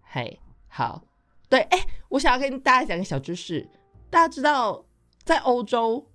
[0.03, 0.39] 嘿，
[0.69, 1.03] 好，
[1.49, 3.67] 对，哎、我想要跟大家讲个小知识，
[4.11, 4.85] 大家知道
[5.25, 6.07] 在欧洲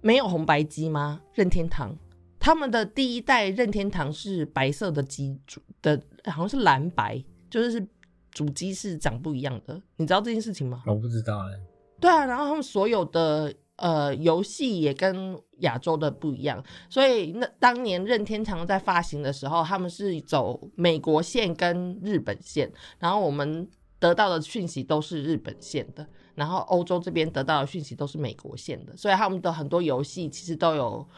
[0.00, 1.20] 没有红白机吗？
[1.34, 1.96] 任天堂
[2.42, 7.86] 他们的第一代任天堂是白色的机主的，好像是蓝白，就是
[8.32, 10.82] 主机是长不一样的，你知道这件事情吗？
[10.88, 11.52] 我不知道哎、
[12.00, 22.68] 对啊，然后他们所有的呃游戏也跟亚洲的不一样，所以那当年任天堂在发行的时候，他们是走美国线跟日本线，
[22.98, 23.68] 然后我们
[24.00, 31.08] 得到的讯息都是日本线的，然后欧洲这边得到的讯息都是美国线的，所以他们的很多游戏其实都有。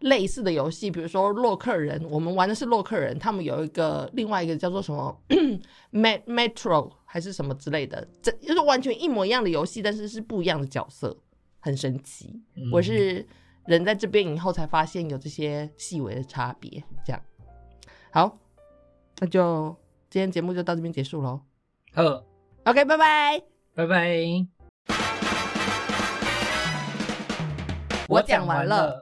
[0.00, 5.16] 类似的游戏，比如说洛克人，我们玩的是洛克人，他们有一个另外一个叫做什么
[5.92, 11.16] Met Metro 还是什么之类的，这就是完全一模一样的游戏，但是是不一样的角色，
[11.60, 12.40] 很神奇。
[12.56, 13.26] 嗯我是
[13.66, 16.82] 人在这边以后才发现有这些细微的差别。
[17.04, 17.22] 这样，
[18.10, 18.38] 好，
[19.18, 19.76] 那就
[20.08, 21.40] 今天节目就到这边结束喽。
[21.92, 22.02] 好
[22.64, 23.42] ，OK，拜拜。
[23.74, 24.46] 拜拜。
[28.08, 28.98] 我讲完了。